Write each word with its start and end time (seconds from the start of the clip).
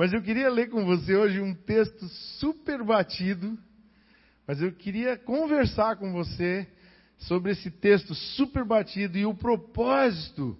Mas 0.00 0.14
eu 0.14 0.22
queria 0.22 0.48
ler 0.48 0.70
com 0.70 0.82
você 0.86 1.14
hoje 1.14 1.42
um 1.42 1.52
texto 1.52 2.08
super 2.38 2.82
batido, 2.82 3.58
mas 4.46 4.62
eu 4.62 4.72
queria 4.72 5.14
conversar 5.18 5.96
com 5.96 6.10
você 6.10 6.66
sobre 7.18 7.52
esse 7.52 7.70
texto 7.70 8.14
super 8.14 8.64
batido 8.64 9.18
e 9.18 9.26
o 9.26 9.34
propósito 9.34 10.56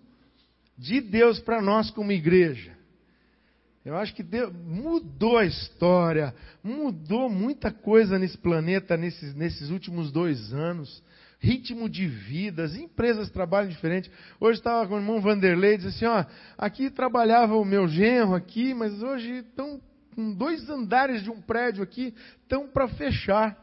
de 0.76 1.00
Deus 1.00 1.40
para 1.40 1.62
nós 1.62 1.90
como 1.90 2.12
igreja. 2.12 2.76
Eu 3.82 3.96
acho 3.96 4.14
que 4.14 4.22
Deus 4.22 4.52
mudou 4.54 5.38
a 5.38 5.46
história, 5.46 6.34
mudou 6.62 7.30
muita 7.30 7.72
coisa 7.72 8.18
nesse 8.18 8.36
planeta 8.36 8.94
nesses, 8.94 9.34
nesses 9.34 9.70
últimos 9.70 10.12
dois 10.12 10.52
anos. 10.52 11.02
Ritmo 11.42 11.88
de 11.88 12.06
vida, 12.06 12.64
as 12.64 12.74
empresas 12.74 13.30
trabalham 13.30 13.70
diferente. 13.70 14.10
Hoje 14.38 14.58
estava 14.58 14.86
com 14.86 14.94
o 14.94 14.98
irmão 14.98 15.22
Vanderlei, 15.22 15.78
disse 15.78 16.04
assim, 16.04 16.04
ó, 16.04 16.24
aqui 16.58 16.90
trabalhava 16.90 17.56
o 17.56 17.64
meu 17.64 17.88
genro 17.88 18.34
aqui, 18.34 18.74
mas 18.74 19.02
hoje 19.02 19.38
estão 19.38 19.80
com 20.14 20.34
dois 20.34 20.68
andares 20.68 21.22
de 21.22 21.30
um 21.30 21.40
prédio 21.40 21.82
aqui, 21.82 22.14
estão 22.42 22.68
para 22.68 22.88
fechar, 22.88 23.56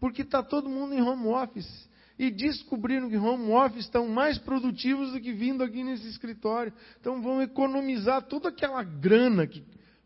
porque 0.00 0.22
está 0.22 0.42
todo 0.42 0.70
mundo 0.70 0.94
em 0.94 1.02
home 1.02 1.26
office 1.26 1.88
e 2.18 2.30
descobriram 2.30 3.10
que 3.10 3.16
home 3.16 3.52
office 3.52 3.84
estão 3.84 4.08
mais 4.08 4.38
produtivos 4.38 5.12
do 5.12 5.20
que 5.20 5.32
vindo 5.32 5.62
aqui 5.62 5.84
nesse 5.84 6.08
escritório. 6.08 6.72
Então 6.98 7.20
vão 7.20 7.42
economizar 7.42 8.22
toda 8.22 8.48
aquela 8.48 8.82
grana 8.82 9.46
que 9.46 9.62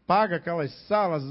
paga 0.07 0.37
aquelas 0.37 0.73
salas, 0.87 1.23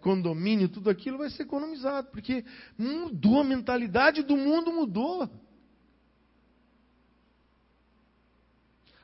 condomínio, 0.00 0.68
tudo 0.68 0.88
aquilo 0.90 1.18
vai 1.18 1.30
ser 1.30 1.42
economizado, 1.42 2.08
porque 2.10 2.44
mudou 2.78 3.40
a 3.40 3.44
mentalidade 3.44 4.22
do 4.22 4.36
mundo 4.36 4.72
mudou. 4.72 5.28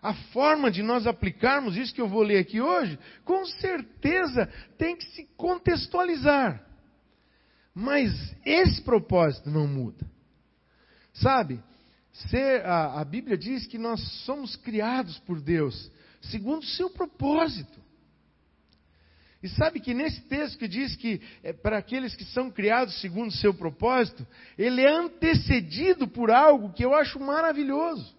A 0.00 0.14
forma 0.32 0.70
de 0.70 0.82
nós 0.82 1.06
aplicarmos 1.06 1.76
isso 1.76 1.94
que 1.94 2.00
eu 2.00 2.08
vou 2.08 2.22
ler 2.22 2.38
aqui 2.38 2.60
hoje, 2.60 2.98
com 3.24 3.44
certeza 3.44 4.46
tem 4.76 4.96
que 4.96 5.04
se 5.06 5.28
contextualizar. 5.36 6.64
Mas 7.74 8.12
esse 8.44 8.80
propósito 8.82 9.50
não 9.50 9.66
muda. 9.66 10.06
Sabe, 11.12 11.60
ser, 12.12 12.64
a, 12.64 13.00
a 13.00 13.04
Bíblia 13.04 13.36
diz 13.36 13.66
que 13.66 13.78
nós 13.78 14.00
somos 14.24 14.56
criados 14.56 15.18
por 15.20 15.40
Deus, 15.40 15.90
segundo 16.20 16.62
o 16.62 16.66
seu 16.66 16.90
propósito. 16.90 17.87
E 19.42 19.48
sabe 19.48 19.78
que 19.78 19.94
nesse 19.94 20.20
texto 20.22 20.58
que 20.58 20.66
diz 20.66 20.96
que 20.96 21.20
é, 21.44 21.52
para 21.52 21.78
aqueles 21.78 22.14
que 22.16 22.24
são 22.24 22.50
criados 22.50 23.00
segundo 23.00 23.28
o 23.28 23.36
seu 23.36 23.54
propósito, 23.54 24.26
ele 24.56 24.82
é 24.82 24.90
antecedido 24.90 26.08
por 26.08 26.30
algo 26.30 26.72
que 26.72 26.84
eu 26.84 26.94
acho 26.94 27.20
maravilhoso. 27.20 28.16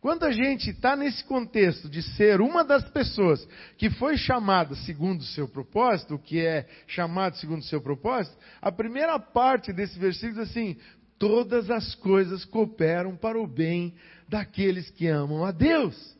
Quando 0.00 0.24
a 0.24 0.30
gente 0.30 0.70
está 0.70 0.94
nesse 0.94 1.24
contexto 1.24 1.88
de 1.88 2.00
ser 2.00 2.40
uma 2.40 2.62
das 2.62 2.88
pessoas 2.90 3.44
que 3.76 3.90
foi 3.90 4.16
chamada 4.16 4.76
segundo 4.76 5.20
o 5.20 5.24
seu 5.24 5.48
propósito, 5.48 6.14
o 6.14 6.18
que 6.18 6.38
é 6.46 6.68
chamado 6.86 7.36
segundo 7.38 7.60
o 7.60 7.64
seu 7.64 7.80
propósito, 7.80 8.36
a 8.62 8.70
primeira 8.70 9.18
parte 9.18 9.72
desse 9.72 9.98
versículo 9.98 10.44
diz 10.44 10.50
assim: 10.50 10.76
todas 11.18 11.70
as 11.70 11.96
coisas 11.96 12.44
cooperam 12.44 13.16
para 13.16 13.36
o 13.36 13.48
bem 13.48 13.94
daqueles 14.28 14.90
que 14.90 15.08
amam 15.08 15.44
a 15.44 15.50
Deus, 15.50 16.16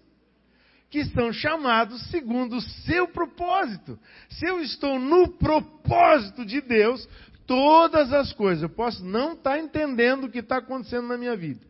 que 0.91 0.99
estão 1.01 1.33
chamados 1.33 2.01
segundo 2.11 2.57
o 2.57 2.61
seu 2.61 3.09
propósito. 3.09 3.99
Se 4.31 4.47
eu 4.47 4.61
estou 4.61 4.99
no 4.99 5.29
propósito 5.29 6.45
de 6.45 6.61
Deus, 6.61 7.09
todas 7.47 8.13
as 8.13 8.33
coisas, 8.33 8.63
eu 8.63 8.69
posso 8.69 9.05
não 9.05 9.33
estar 9.33 9.53
tá 9.53 9.59
entendendo 9.59 10.25
o 10.25 10.31
que 10.31 10.39
está 10.39 10.59
acontecendo 10.59 11.09
na 11.09 11.17
minha 11.17 11.37
vida. 11.37 11.61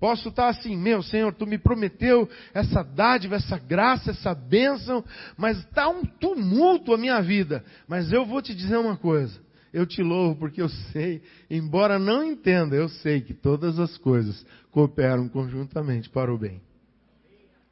Posso 0.00 0.28
estar 0.28 0.44
tá 0.44 0.48
assim, 0.50 0.76
meu 0.76 1.02
Senhor, 1.02 1.32
tu 1.34 1.44
me 1.46 1.58
prometeu 1.58 2.28
essa 2.54 2.82
dádiva, 2.84 3.34
essa 3.34 3.58
graça, 3.58 4.12
essa 4.12 4.32
bênção, 4.32 5.04
mas 5.36 5.58
está 5.58 5.88
um 5.88 6.04
tumulto 6.04 6.94
a 6.94 6.98
minha 6.98 7.20
vida. 7.20 7.64
Mas 7.88 8.12
eu 8.12 8.24
vou 8.24 8.40
te 8.40 8.54
dizer 8.54 8.76
uma 8.76 8.96
coisa: 8.96 9.40
eu 9.72 9.84
te 9.84 10.00
louvo 10.00 10.36
porque 10.36 10.62
eu 10.62 10.68
sei, 10.68 11.20
embora 11.50 11.98
não 11.98 12.22
entenda, 12.22 12.76
eu 12.76 12.88
sei 12.88 13.20
que 13.20 13.34
todas 13.34 13.80
as 13.80 13.98
coisas 13.98 14.46
cooperam 14.70 15.28
conjuntamente 15.28 16.08
para 16.08 16.32
o 16.32 16.38
bem. 16.38 16.60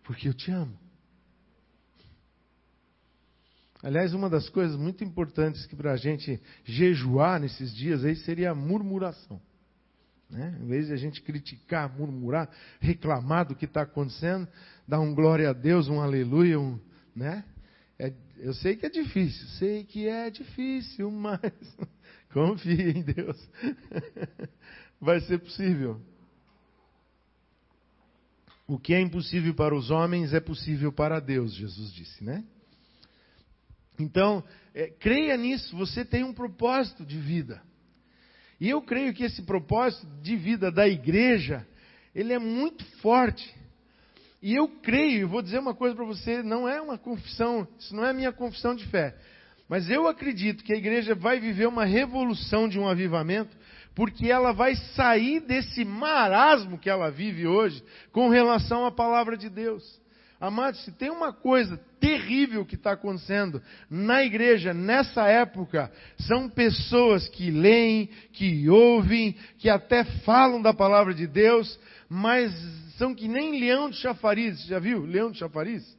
Porque 0.06 0.28
eu 0.28 0.34
te 0.34 0.50
amo. 0.50 0.78
Aliás, 3.82 4.14
uma 4.14 4.30
das 4.30 4.48
coisas 4.48 4.76
muito 4.76 5.04
importantes 5.04 5.66
que 5.66 5.76
para 5.76 5.92
a 5.92 5.96
gente 5.96 6.40
jejuar 6.64 7.40
nesses 7.40 7.74
dias 7.74 8.04
aí 8.04 8.16
seria 8.16 8.52
a 8.52 8.54
murmuração. 8.54 9.40
Né? 10.30 10.58
Em 10.60 10.66
vez 10.66 10.86
de 10.86 10.92
a 10.92 10.96
gente 10.96 11.20
criticar, 11.22 11.94
murmurar, 11.94 12.50
reclamar 12.80 13.46
do 13.46 13.54
que 13.54 13.64
está 13.64 13.82
acontecendo, 13.82 14.48
dar 14.88 15.00
um 15.00 15.14
glória 15.14 15.50
a 15.50 15.52
Deus, 15.52 15.88
um 15.88 16.00
aleluia, 16.00 16.58
um, 16.58 16.80
né? 17.14 17.44
É, 17.98 18.12
eu 18.38 18.52
sei 18.54 18.76
que 18.76 18.86
é 18.86 18.90
difícil, 18.90 19.46
sei 19.58 19.84
que 19.84 20.08
é 20.08 20.30
difícil, 20.30 21.10
mas 21.12 21.40
confie 22.32 22.90
em 22.90 23.02
Deus. 23.02 23.48
Vai 25.00 25.20
ser 25.20 25.38
possível. 25.38 26.00
O 28.66 28.78
que 28.78 28.94
é 28.94 29.00
impossível 29.00 29.54
para 29.54 29.74
os 29.74 29.90
homens 29.90 30.34
é 30.34 30.40
possível 30.40 30.92
para 30.92 31.20
Deus, 31.20 31.54
Jesus 31.54 31.92
disse, 31.92 32.24
né? 32.24 32.44
Então, 33.98 34.42
é, 34.74 34.88
creia 34.88 35.36
nisso, 35.36 35.76
você 35.76 36.04
tem 36.04 36.24
um 36.24 36.34
propósito 36.34 37.04
de 37.04 37.18
vida. 37.18 37.62
E 38.60 38.68
eu 38.68 38.82
creio 38.82 39.14
que 39.14 39.24
esse 39.24 39.42
propósito 39.42 40.06
de 40.22 40.36
vida 40.36 40.70
da 40.70 40.88
igreja, 40.88 41.66
ele 42.14 42.32
é 42.32 42.38
muito 42.38 42.84
forte. 43.00 43.54
E 44.42 44.54
eu 44.54 44.68
creio, 44.68 45.20
e 45.20 45.24
vou 45.24 45.42
dizer 45.42 45.58
uma 45.58 45.74
coisa 45.74 45.94
para 45.94 46.04
você, 46.04 46.42
não 46.42 46.68
é 46.68 46.80
uma 46.80 46.98
confissão, 46.98 47.66
isso 47.78 47.94
não 47.94 48.04
é 48.04 48.12
minha 48.12 48.32
confissão 48.32 48.74
de 48.74 48.86
fé. 48.86 49.16
Mas 49.68 49.90
eu 49.90 50.06
acredito 50.06 50.62
que 50.62 50.72
a 50.72 50.76
igreja 50.76 51.14
vai 51.14 51.40
viver 51.40 51.66
uma 51.66 51.84
revolução 51.84 52.68
de 52.68 52.78
um 52.78 52.86
avivamento, 52.86 53.56
porque 53.96 54.30
ela 54.30 54.52
vai 54.52 54.76
sair 54.94 55.40
desse 55.40 55.82
marasmo 55.82 56.78
que 56.78 56.90
ela 56.90 57.10
vive 57.10 57.46
hoje 57.46 57.82
com 58.12 58.28
relação 58.28 58.84
à 58.84 58.92
palavra 58.92 59.38
de 59.38 59.48
Deus. 59.48 59.82
Amados, 60.38 60.84
se 60.84 60.92
tem 60.92 61.10
uma 61.10 61.32
coisa 61.32 61.80
terrível 61.98 62.66
que 62.66 62.74
está 62.74 62.92
acontecendo 62.92 63.62
na 63.88 64.22
igreja 64.22 64.74
nessa 64.74 65.26
época, 65.26 65.90
são 66.18 66.46
pessoas 66.46 67.26
que 67.26 67.50
leem, 67.50 68.10
que 68.34 68.68
ouvem, 68.68 69.34
que 69.56 69.70
até 69.70 70.04
falam 70.04 70.60
da 70.60 70.74
palavra 70.74 71.14
de 71.14 71.26
Deus, 71.26 71.80
mas 72.06 72.52
são 72.98 73.14
que 73.14 73.26
nem 73.26 73.58
leão 73.58 73.88
de 73.88 73.96
chafariz. 73.96 74.62
Já 74.66 74.78
viu 74.78 75.06
leão 75.06 75.30
de 75.30 75.38
chafariz? 75.38 75.96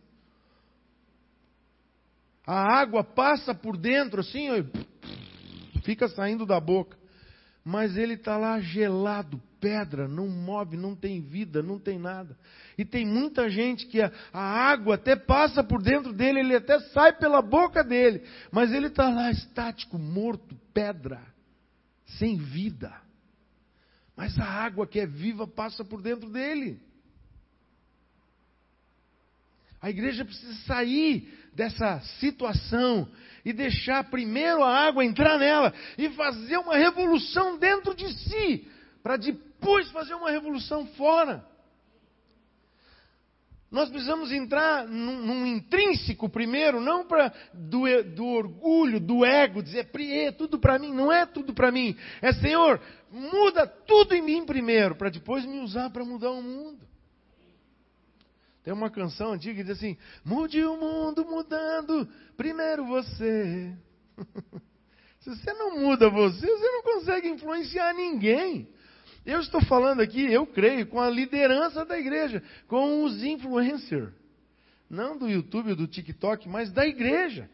A 2.46 2.80
água 2.80 3.04
passa 3.04 3.56
por 3.56 3.76
dentro 3.76 4.22
assim, 4.22 4.50
fica 5.84 6.08
saindo 6.08 6.46
da 6.46 6.60
boca. 6.60 6.97
Mas 7.68 7.98
ele 7.98 8.14
está 8.14 8.38
lá 8.38 8.62
gelado, 8.62 9.42
pedra, 9.60 10.08
não 10.08 10.30
move, 10.30 10.78
não 10.78 10.96
tem 10.96 11.20
vida, 11.20 11.62
não 11.62 11.78
tem 11.78 12.00
nada. 12.00 12.38
E 12.78 12.86
tem 12.86 13.06
muita 13.06 13.50
gente 13.50 13.86
que 13.88 14.02
a, 14.02 14.10
a 14.32 14.42
água 14.42 14.96
até 14.96 15.18
passa 15.18 15.62
por 15.62 15.84
dentro 15.84 16.14
dele, 16.14 16.40
ele 16.40 16.56
até 16.56 16.80
sai 16.80 17.12
pela 17.18 17.42
boca 17.42 17.84
dele, 17.84 18.24
mas 18.54 18.72
ele 18.72 18.88
está 18.88 19.10
lá 19.10 19.30
estático, 19.32 20.00
morto, 20.00 20.58
pedra, 20.74 21.22
sem 22.18 22.38
vida. 22.38 22.94
Mas 24.16 24.40
a 24.40 24.46
água 24.46 24.88
que 24.88 25.02
é 25.02 25.06
viva 25.06 25.46
passa 25.46 25.84
por 25.84 26.02
dentro 26.02 26.30
dele. 26.30 26.80
A 29.82 29.90
igreja 29.90 30.26
precisa 30.26 30.54
sair 30.66 31.32
dessa 31.54 32.00
situação 32.20 33.08
e 33.46 33.54
deixar 33.54 34.04
primeiro 34.10 34.64
a 34.64 34.88
água 34.88 35.06
entrar 35.06 35.38
nela 35.38 35.74
e 35.98 36.10
fazer 36.10 36.58
uma 36.58 36.76
revolução 36.76 37.58
dentro 37.58 37.96
de 37.96 38.12
si, 38.14 38.68
para 39.02 39.18
depois 39.18 39.90
fazer 39.92 40.16
uma 40.16 40.30
revolução 40.30 40.86
fora. 40.98 41.46
Nós 43.70 43.90
precisamos 43.90 44.32
entrar 44.32 44.88
num, 44.88 45.26
num 45.26 45.46
intrínseco 45.46 46.30
primeiro, 46.30 46.80
não 46.80 47.06
para 47.06 47.34
do, 47.54 47.82
do, 48.16 48.26
orgulho, 48.26 49.00
do 49.00 49.26
ego, 49.26 49.62
dizer 49.62 49.90
é 49.94 50.32
tudo 50.32 50.58
para 50.58 50.80
mim. 50.80 50.94
Não 50.94 51.12
é 51.12 51.26
tudo 51.26 51.54
para 51.54 51.70
mim. 51.70 51.96
É 52.22 52.32
Senhor, 52.32 52.80
muda 53.12 53.68
tudo 53.68 54.16
em 54.16 54.22
mim 54.22 54.46
primeiro, 54.46 54.96
para 54.96 55.10
depois 55.10 55.46
me 55.46 55.60
usar 55.60 55.90
para 55.90 56.06
mudar 56.06 56.32
o 56.32 56.42
mundo. 56.42 56.80
Tem 58.68 58.74
uma 58.74 58.90
canção 58.90 59.32
antiga 59.32 59.56
que 59.56 59.64
diz 59.64 59.78
assim: 59.78 59.96
Mude 60.26 60.62
o 60.62 60.76
mundo 60.76 61.24
mudando, 61.24 62.06
primeiro 62.36 62.86
você. 62.86 63.74
Se 65.22 65.30
você 65.34 65.54
não 65.54 65.80
muda 65.80 66.10
você, 66.10 66.46
você 66.46 66.72
não 66.72 66.84
consegue 66.84 67.30
influenciar 67.30 67.94
ninguém. 67.94 68.68
Eu 69.26 69.40
estou 69.40 69.64
falando 69.64 70.02
aqui, 70.02 70.22
eu 70.22 70.46
creio, 70.46 70.86
com 70.88 71.00
a 71.00 71.10
liderança 71.10 71.86
da 71.86 71.98
igreja, 71.98 72.44
com 72.68 73.06
os 73.06 73.24
influencers. 73.24 74.12
Não 74.90 75.18
do 75.18 75.30
YouTube 75.30 75.70
ou 75.70 75.76
do 75.78 75.88
TikTok, 75.88 76.50
mas 76.50 76.70
da 76.70 76.86
igreja. 76.86 77.50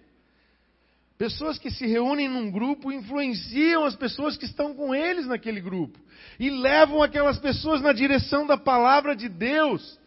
Pessoas 1.16 1.60
que 1.60 1.70
se 1.70 1.86
reúnem 1.86 2.28
num 2.28 2.50
grupo 2.50 2.92
influenciam 2.92 3.86
as 3.86 3.96
pessoas 3.96 4.36
que 4.36 4.46
estão 4.46 4.74
com 4.74 4.96
eles 4.96 5.28
naquele 5.28 5.62
grupo. 5.62 6.00
E 6.40 6.50
levam 6.50 7.04
aquelas 7.04 7.38
pessoas 7.38 7.82
na 7.82 7.94
direção 7.94 8.48
da 8.48 8.58
palavra 8.58 9.16
de 9.16 9.30
Deus. 9.30 10.02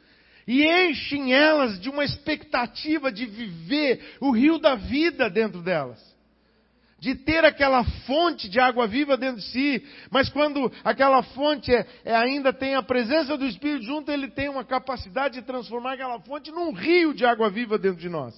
E 0.47 0.65
enchem 0.65 1.35
elas 1.35 1.81
de 1.81 1.91
uma 1.91 2.05
expectativa 2.05 3.11
de 3.11 3.27
viver 3.27 4.17
o 4.21 4.31
rio 4.31 4.59
da 4.59 4.77
vida 4.77 5.29
dentro 5.29 5.61
delas. 5.61 6.15
De 6.99 7.15
ter 7.15 7.45
aquela 7.45 7.85
fonte 8.07 8.49
de 8.49 8.59
água 8.59 8.87
viva 8.87 9.17
dentro 9.17 9.37
de 9.37 9.47
si, 9.49 9.85
mas 10.11 10.29
quando 10.29 10.73
aquela 10.83 11.23
fonte 11.23 11.75
é, 11.75 11.87
é, 12.05 12.17
ainda 12.17 12.53
tem 12.53 12.75
a 12.75 12.83
presença 12.83 13.37
do 13.37 13.45
Espírito 13.45 13.85
junto, 13.85 14.11
ele 14.11 14.29
tem 14.29 14.49
uma 14.49 14.65
capacidade 14.65 15.35
de 15.35 15.47
transformar 15.47 15.95
aquela 15.95 16.19
fonte 16.21 16.51
num 16.51 16.73
rio 16.73 17.13
de 17.13 17.27
água 17.27 17.51
viva 17.51 17.77
dentro 17.77 18.01
de 18.01 18.09
nós. 18.09 18.35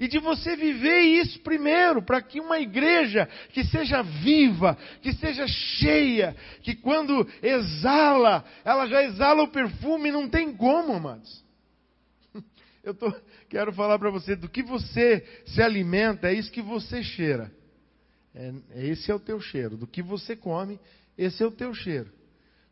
E 0.00 0.08
de 0.08 0.18
você 0.18 0.56
viver 0.56 1.00
isso 1.02 1.38
primeiro, 1.40 2.00
para 2.00 2.22
que 2.22 2.40
uma 2.40 2.58
igreja 2.58 3.28
que 3.50 3.62
seja 3.64 4.00
viva, 4.00 4.78
que 5.02 5.12
seja 5.12 5.46
cheia, 5.46 6.34
que 6.62 6.74
quando 6.74 7.28
exala, 7.42 8.42
ela 8.64 8.86
já 8.86 9.04
exala 9.04 9.42
o 9.42 9.52
perfume, 9.52 10.10
não 10.10 10.26
tem 10.26 10.56
como, 10.56 10.94
amados. 10.94 11.44
Eu 12.82 12.94
tô, 12.94 13.14
quero 13.50 13.74
falar 13.74 13.98
para 13.98 14.10
você, 14.10 14.34
do 14.34 14.48
que 14.48 14.62
você 14.62 15.22
se 15.44 15.60
alimenta, 15.60 16.28
é 16.28 16.32
isso 16.32 16.50
que 16.50 16.62
você 16.62 17.02
cheira. 17.02 17.52
É, 18.34 18.54
esse 18.76 19.10
é 19.10 19.14
o 19.14 19.20
teu 19.20 19.38
cheiro. 19.38 19.76
Do 19.76 19.86
que 19.86 20.00
você 20.00 20.34
come, 20.34 20.80
esse 21.18 21.42
é 21.42 21.46
o 21.46 21.52
teu 21.52 21.74
cheiro. 21.74 22.10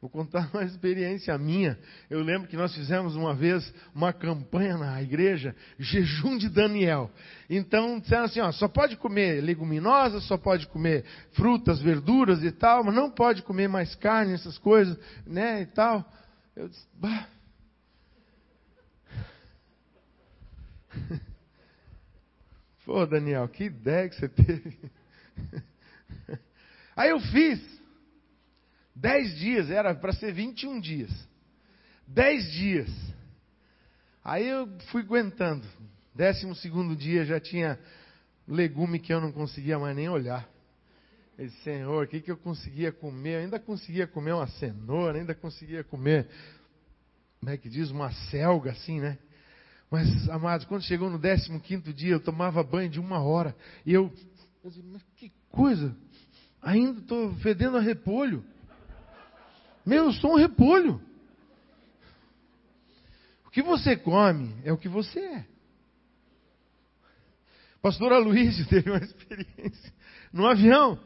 Vou 0.01 0.09
contar 0.09 0.49
uma 0.55 0.63
experiência 0.63 1.37
minha. 1.37 1.77
Eu 2.09 2.23
lembro 2.23 2.47
que 2.47 2.57
nós 2.57 2.73
fizemos 2.73 3.17
uma 3.17 3.35
vez 3.35 3.75
uma 3.93 4.13
campanha 4.13 4.77
na 4.79 5.03
igreja, 5.03 5.57
jejum 5.77 6.39
de 6.39 6.49
Daniel. 6.49 7.11
Então 7.51 7.99
disseram 7.99 8.25
assim, 8.25 8.39
ó, 8.41 8.53
só 8.53 8.69
pode 8.69 8.97
comer 8.97 9.43
leguminosas, 9.43 10.23
só 10.25 10.39
pode 10.39 10.69
comer 10.69 11.05
frutas, 11.33 11.81
verduras 11.81 12.45
e 12.45 12.53
tal, 12.53 12.85
mas 12.85 12.95
não 12.95 13.11
pode 13.11 13.43
comer 13.43 13.69
mais 13.69 13.97
carne, 13.97 14.35
essas 14.35 14.57
coisas, 14.57 14.97
né, 15.27 15.63
e 15.63 15.67
tal. 15.67 16.09
Eu 16.55 16.69
disse, 16.69 16.87
bah. 16.95 17.27
Pô, 22.85 23.05
Daniel, 23.05 23.49
que 23.49 23.65
ideia 23.65 24.09
que 24.09 24.15
você 24.15 24.29
teve. 24.29 24.79
Aí 26.97 27.11
eu 27.11 27.19
fiz. 27.21 27.78
Dez 29.01 29.37
dias, 29.39 29.71
era 29.71 29.95
para 29.95 30.13
ser 30.13 30.33
21 30.33 30.81
dias. 30.81 31.29
Dez 32.05 32.51
dias. 32.51 32.91
Aí 34.25 34.47
eu 34.49 34.69
fui 34.91 35.03
aguentando. 35.03 35.65
Décimo 36.13 36.53
segundo 36.57 36.97
dia 36.97 37.25
já 37.25 37.39
tinha 37.39 37.79
legume 38.47 38.99
que 38.99 39.13
eu 39.13 39.21
não 39.21 39.31
conseguia 39.31 39.79
mais 39.79 39.95
nem 39.95 40.09
olhar. 40.09 40.49
Eu 41.39 41.47
disse, 41.47 41.63
Senhor, 41.63 42.05
o 42.05 42.09
que, 42.09 42.21
que 42.21 42.31
eu 42.31 42.37
conseguia 42.37 42.91
comer? 42.91 43.35
Eu 43.35 43.41
ainda 43.43 43.61
conseguia 43.61 44.05
comer 44.09 44.33
uma 44.33 44.49
cenoura, 44.49 45.19
ainda 45.19 45.33
conseguia 45.33 45.85
comer, 45.85 46.27
como 47.39 47.53
é 47.53 47.57
que 47.57 47.69
diz, 47.69 47.93
uma 47.93 48.11
selga 48.31 48.73
assim, 48.73 48.99
né? 49.01 49.17
Mas, 49.89 50.29
amados, 50.29 50.67
quando 50.67 50.83
chegou 50.83 51.09
no 51.09 51.21
15 51.21 51.93
dia, 51.93 52.15
eu 52.15 52.21
tomava 52.21 52.65
banho 52.65 52.91
de 52.91 52.99
uma 52.99 53.21
hora. 53.21 53.55
E 53.87 53.95
eu, 53.95 54.13
eu 54.65 54.71
disse, 54.71 54.83
mas 54.83 55.03
que 55.15 55.31
coisa, 55.51 55.97
ainda 56.61 56.99
estou 56.99 57.33
fedendo 57.37 57.77
a 57.77 57.81
repolho. 57.81 58.45
Meu, 59.89 60.05
eu 60.05 60.13
sou 60.13 60.33
um 60.33 60.37
repolho. 60.37 61.01
O 63.47 63.51
que 63.51 63.63
você 63.63 63.97
come 63.97 64.55
é 64.63 64.71
o 64.71 64.77
que 64.77 64.87
você 64.87 65.19
é. 65.19 65.47
Pastor 67.81 68.13
Aloysio 68.13 68.67
teve 68.69 68.91
uma 68.91 68.99
experiência 68.99 69.95
no 70.31 70.47
avião. 70.47 71.01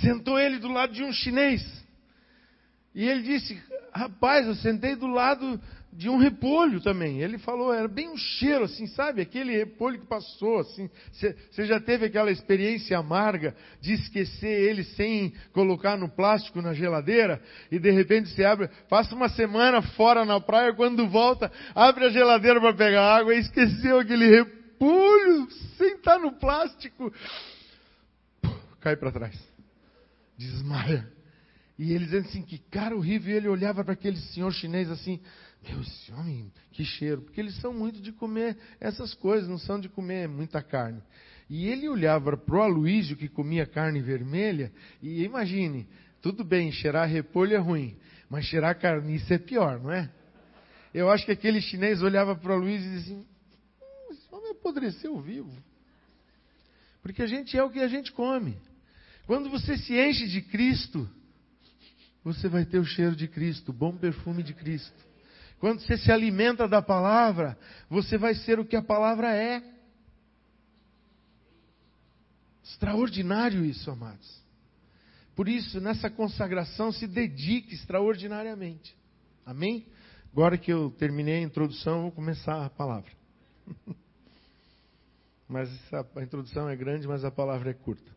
Sentou 0.00 0.38
ele 0.38 0.58
do 0.58 0.68
lado 0.68 0.94
de 0.94 1.04
um 1.04 1.12
chinês. 1.12 1.62
E 2.94 3.04
ele 3.06 3.24
disse: 3.24 3.62
Rapaz, 3.92 4.46
eu 4.46 4.54
sentei 4.54 4.96
do 4.96 5.06
lado 5.06 5.60
de 5.96 6.08
um 6.08 6.16
repolho 6.16 6.80
também. 6.80 7.22
Ele 7.22 7.38
falou, 7.38 7.72
era 7.72 7.86
bem 7.86 8.10
um 8.10 8.16
cheiro, 8.16 8.64
assim, 8.64 8.86
sabe? 8.88 9.22
Aquele 9.22 9.56
repolho 9.56 10.00
que 10.00 10.06
passou, 10.06 10.58
assim. 10.58 10.90
Você 11.12 11.64
já 11.64 11.80
teve 11.80 12.06
aquela 12.06 12.30
experiência 12.32 12.98
amarga 12.98 13.54
de 13.80 13.92
esquecer 13.92 14.48
ele 14.48 14.82
sem 14.82 15.32
colocar 15.52 15.96
no 15.96 16.08
plástico 16.08 16.60
na 16.60 16.74
geladeira 16.74 17.40
e 17.70 17.78
de 17.78 17.90
repente 17.90 18.28
você 18.30 18.44
abre, 18.44 18.68
passa 18.88 19.14
uma 19.14 19.28
semana 19.28 19.80
fora 19.82 20.24
na 20.24 20.40
praia, 20.40 20.74
quando 20.74 21.08
volta, 21.08 21.50
abre 21.74 22.06
a 22.06 22.10
geladeira 22.10 22.60
para 22.60 22.74
pegar 22.74 23.16
água 23.16 23.34
e 23.34 23.38
esqueceu 23.38 24.00
aquele 24.00 24.28
repolho 24.28 25.48
sem 25.78 25.94
estar 25.94 26.18
no 26.18 26.32
plástico. 26.32 27.12
Cai 28.80 28.96
para 28.96 29.12
trás. 29.12 29.38
Desmaia. 30.36 31.08
E 31.78 31.92
ele 31.92 32.04
dizendo 32.04 32.26
assim, 32.28 32.42
que 32.42 32.58
cara 32.58 32.96
horrível. 32.96 33.32
E 33.32 33.36
ele 33.36 33.48
olhava 33.48 33.84
para 33.84 33.94
aquele 33.94 34.16
senhor 34.16 34.52
chinês 34.52 34.90
assim, 34.90 35.20
meu, 35.66 35.80
esse 35.80 36.12
homem, 36.12 36.52
que 36.72 36.84
cheiro. 36.84 37.22
Porque 37.22 37.40
eles 37.40 37.56
são 37.60 37.72
muito 37.72 38.00
de 38.00 38.12
comer 38.12 38.56
essas 38.80 39.14
coisas, 39.14 39.48
não 39.48 39.58
são 39.58 39.80
de 39.80 39.88
comer 39.88 40.28
muita 40.28 40.62
carne. 40.62 41.02
E 41.48 41.66
ele 41.66 41.88
olhava 41.88 42.36
para 42.36 42.56
o 42.56 42.62
Aloísio, 42.62 43.16
que 43.16 43.28
comia 43.28 43.66
carne 43.66 44.00
vermelha, 44.00 44.72
e 45.02 45.22
imagine, 45.22 45.86
tudo 46.22 46.42
bem, 46.42 46.72
cheirar 46.72 47.08
repolho 47.08 47.54
é 47.54 47.58
ruim, 47.58 47.96
mas 48.30 48.46
cheirar 48.46 48.78
carniça 48.78 49.34
é 49.34 49.38
pior, 49.38 49.78
não 49.78 49.92
é? 49.92 50.10
Eu 50.92 51.10
acho 51.10 51.26
que 51.26 51.32
aquele 51.32 51.60
chinês 51.60 52.02
olhava 52.02 52.34
para 52.36 52.52
o 52.52 52.54
Aloísio 52.54 52.86
e 52.86 52.94
dizia 52.94 53.16
assim, 53.16 53.26
hum, 53.82 54.12
esse 54.12 54.34
homem 54.34 54.52
apodreceu 54.52 55.20
vivo. 55.20 55.52
Porque 57.02 57.22
a 57.22 57.26
gente 57.26 57.56
é 57.58 57.62
o 57.62 57.70
que 57.70 57.80
a 57.80 57.88
gente 57.88 58.12
come. 58.12 58.56
Quando 59.26 59.50
você 59.50 59.76
se 59.76 59.98
enche 59.98 60.28
de 60.28 60.40
Cristo, 60.40 61.08
você 62.22 62.48
vai 62.48 62.64
ter 62.64 62.78
o 62.78 62.84
cheiro 62.84 63.14
de 63.14 63.28
Cristo, 63.28 63.70
o 63.70 63.74
bom 63.74 63.94
perfume 63.94 64.42
de 64.42 64.54
Cristo. 64.54 64.96
Quando 65.64 65.80
você 65.80 65.96
se 65.96 66.12
alimenta 66.12 66.68
da 66.68 66.82
palavra, 66.82 67.56
você 67.88 68.18
vai 68.18 68.34
ser 68.34 68.60
o 68.60 68.66
que 68.66 68.76
a 68.76 68.82
palavra 68.82 69.34
é. 69.34 69.62
Extraordinário 72.62 73.64
isso, 73.64 73.90
amados. 73.90 74.44
Por 75.34 75.48
isso, 75.48 75.80
nessa 75.80 76.10
consagração, 76.10 76.92
se 76.92 77.06
dedique 77.06 77.72
extraordinariamente. 77.72 78.94
Amém? 79.46 79.86
Agora 80.32 80.58
que 80.58 80.70
eu 80.70 80.90
terminei 80.98 81.36
a 81.36 81.46
introdução, 81.46 82.02
vou 82.02 82.12
começar 82.12 82.66
a 82.66 82.68
palavra. 82.68 83.10
mas 85.48 85.70
a 86.14 86.22
introdução 86.22 86.68
é 86.68 86.76
grande, 86.76 87.08
mas 87.08 87.24
a 87.24 87.30
palavra 87.30 87.70
é 87.70 87.72
curta. 87.72 88.12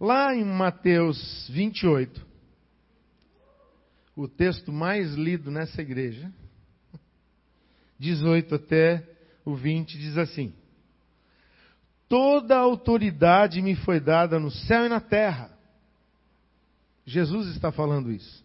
Lá 0.00 0.34
em 0.34 0.44
Mateus 0.44 1.48
28, 1.50 2.31
o 4.14 4.28
texto 4.28 4.72
mais 4.72 5.14
lido 5.14 5.50
nessa 5.50 5.80
igreja, 5.80 6.30
18 7.98 8.54
até 8.54 9.08
o 9.44 9.54
20, 9.54 9.98
diz 9.98 10.18
assim: 10.18 10.52
Toda 12.08 12.56
a 12.56 12.60
autoridade 12.60 13.62
me 13.62 13.74
foi 13.74 13.98
dada 13.98 14.38
no 14.38 14.50
céu 14.50 14.84
e 14.84 14.88
na 14.88 15.00
terra. 15.00 15.50
Jesus 17.06 17.48
está 17.48 17.72
falando 17.72 18.12
isso. 18.12 18.44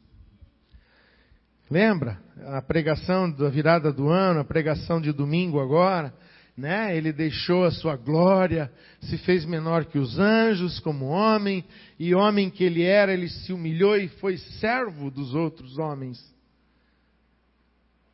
Lembra 1.70 2.18
a 2.46 2.62
pregação 2.62 3.30
da 3.30 3.50
virada 3.50 3.92
do 3.92 4.08
ano, 4.08 4.40
a 4.40 4.46
pregação 4.46 5.02
de 5.02 5.12
domingo 5.12 5.60
agora? 5.60 6.14
Né? 6.58 6.98
Ele 6.98 7.14
deixou 7.14 7.66
a 7.66 7.72
sua 7.72 7.96
glória, 7.96 8.72
se 9.02 9.18
fez 9.20 9.46
menor 9.46 9.86
que 9.86 10.00
os 10.00 10.18
anjos 10.18 10.80
como 10.80 11.06
homem, 11.06 11.64
e 12.00 12.16
homem 12.16 12.50
que 12.50 12.64
ele 12.64 12.82
era, 12.82 13.14
ele 13.14 13.30
se 13.30 13.54
humilhou 13.54 13.96
e 13.96 14.08
foi 14.08 14.38
servo 14.38 15.12
dos 15.12 15.36
outros 15.36 15.78
homens. 15.78 16.20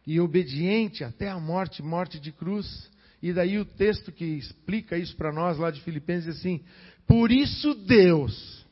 E 0.05 0.19
obediente 0.19 1.05
até 1.05 1.29
a 1.29 1.39
morte, 1.39 1.81
morte 1.81 2.19
de 2.19 2.33
cruz. 2.33 2.91
E 3.21 3.31
daí 3.31 3.57
o 3.57 3.63
texto 3.63 4.11
que 4.11 4.25
explica 4.25 4.97
isso 4.97 5.15
para 5.15 5.31
nós 5.31 5.57
lá 5.57 5.71
de 5.71 5.81
Filipenses 5.81 6.25
diz 6.25 6.39
assim: 6.39 6.61
Por 7.07 7.31
isso 7.31 7.73
Deus, 7.73 8.62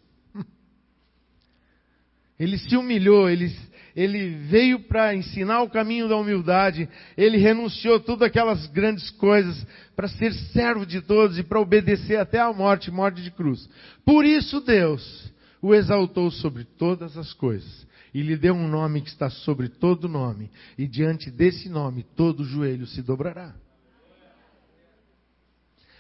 ele 2.42 2.58
se 2.58 2.76
humilhou, 2.76 3.30
ele 3.30 3.52
ele 3.94 4.30
veio 4.48 4.80
para 4.80 5.14
ensinar 5.14 5.64
o 5.64 5.70
caminho 5.70 6.08
da 6.08 6.16
humildade, 6.16 6.88
ele 7.18 7.38
renunciou 7.38 8.00
todas 8.00 8.26
aquelas 8.26 8.66
grandes 8.68 9.10
coisas 9.12 9.68
para 9.98 10.08
ser 10.08 10.34
servo 10.34 10.86
de 10.86 11.02
todos 11.02 11.38
e 11.38 11.44
para 11.44 11.60
obedecer 11.60 12.18
até 12.18 12.40
a 12.40 12.54
morte, 12.54 12.90
morte 12.90 13.22
de 13.22 13.30
cruz. 13.30 13.70
Por 14.06 14.24
isso 14.24 14.62
Deus 14.62 15.30
o 15.62 15.76
exaltou 15.76 16.32
sobre 16.32 16.64
todas 16.64 17.18
as 17.18 17.34
coisas 17.34 17.86
e 18.14 18.22
lhe 18.22 18.38
deu 18.38 18.54
um 18.54 18.68
nome 18.68 19.02
que 19.02 19.10
está 19.10 19.30
sobre 19.30 19.70
todo 19.70 20.08
nome, 20.08 20.50
e 20.78 20.88
diante 20.88 21.30
desse 21.30 21.70
nome 21.70 22.06
todo 22.16 22.44
joelho 22.44 22.86
se 22.88 23.02
dobrará. 23.02 23.54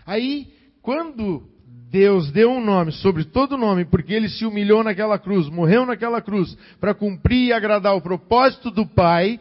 Aí, 0.05 0.53
quando 0.81 1.48
Deus 1.90 2.32
deu 2.32 2.50
um 2.50 2.63
nome 2.63 2.92
sobre 2.94 3.25
todo 3.25 3.58
nome, 3.58 3.84
porque 3.84 4.13
ele 4.13 4.30
se 4.30 4.46
humilhou 4.46 4.84
naquela 4.84 5.20
cruz, 5.20 5.50
morreu 5.50 5.86
naquela 5.86 6.22
cruz, 6.22 6.58
para 6.80 6.94
cumprir 6.94 7.48
e 7.48 7.54
agradar 7.54 7.96
o 7.96 8.01
propósito 8.01 8.72
do 8.72 8.88
Pai, 8.88 9.40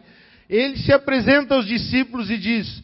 ele 0.48 0.76
se 0.78 0.92
apresenta 0.92 1.54
aos 1.54 1.64
discípulos 1.64 2.28
e 2.28 2.36
diz: 2.36 2.82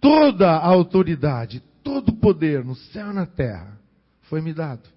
toda 0.00 0.50
a 0.50 0.66
autoridade, 0.66 1.60
todo 1.82 2.10
o 2.10 2.16
poder 2.16 2.64
no 2.64 2.76
céu 2.76 3.10
e 3.10 3.14
na 3.14 3.26
terra 3.26 3.76
foi 4.22 4.40
me 4.40 4.54
dado. 4.54 4.88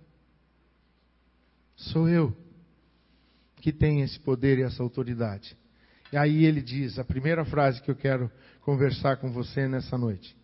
Sou 1.76 2.08
eu 2.08 2.36
que 3.62 3.72
tenho 3.72 4.04
esse 4.04 4.20
poder 4.20 4.60
e 4.60 4.64
essa 4.64 4.84
autoridade. 4.84 5.58
E 6.12 6.18
aí 6.18 6.46
ele 6.46 6.62
diz, 6.62 7.00
a 7.00 7.04
primeira 7.04 7.44
frase 7.44 7.82
que 7.82 7.90
eu 7.90 7.96
quero 7.96 8.30
conversar 8.62 9.18
com 9.18 9.32
você 9.32 9.68
nessa 9.68 9.98
noite. 9.98 10.36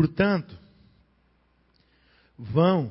Portanto, 0.00 0.58
vão 2.38 2.90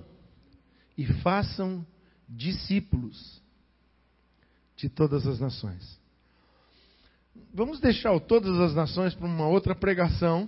e 0.96 1.08
façam 1.24 1.84
discípulos 2.30 3.42
de 4.78 4.90
todas 4.90 5.26
as 5.26 5.40
nações. 5.40 6.00
Vamos 7.52 7.80
deixar 7.80 8.12
o 8.12 8.20
todas 8.20 8.60
as 8.60 8.76
nações 8.76 9.16
para 9.16 9.26
uma 9.26 9.48
outra 9.48 9.74
pregação. 9.74 10.48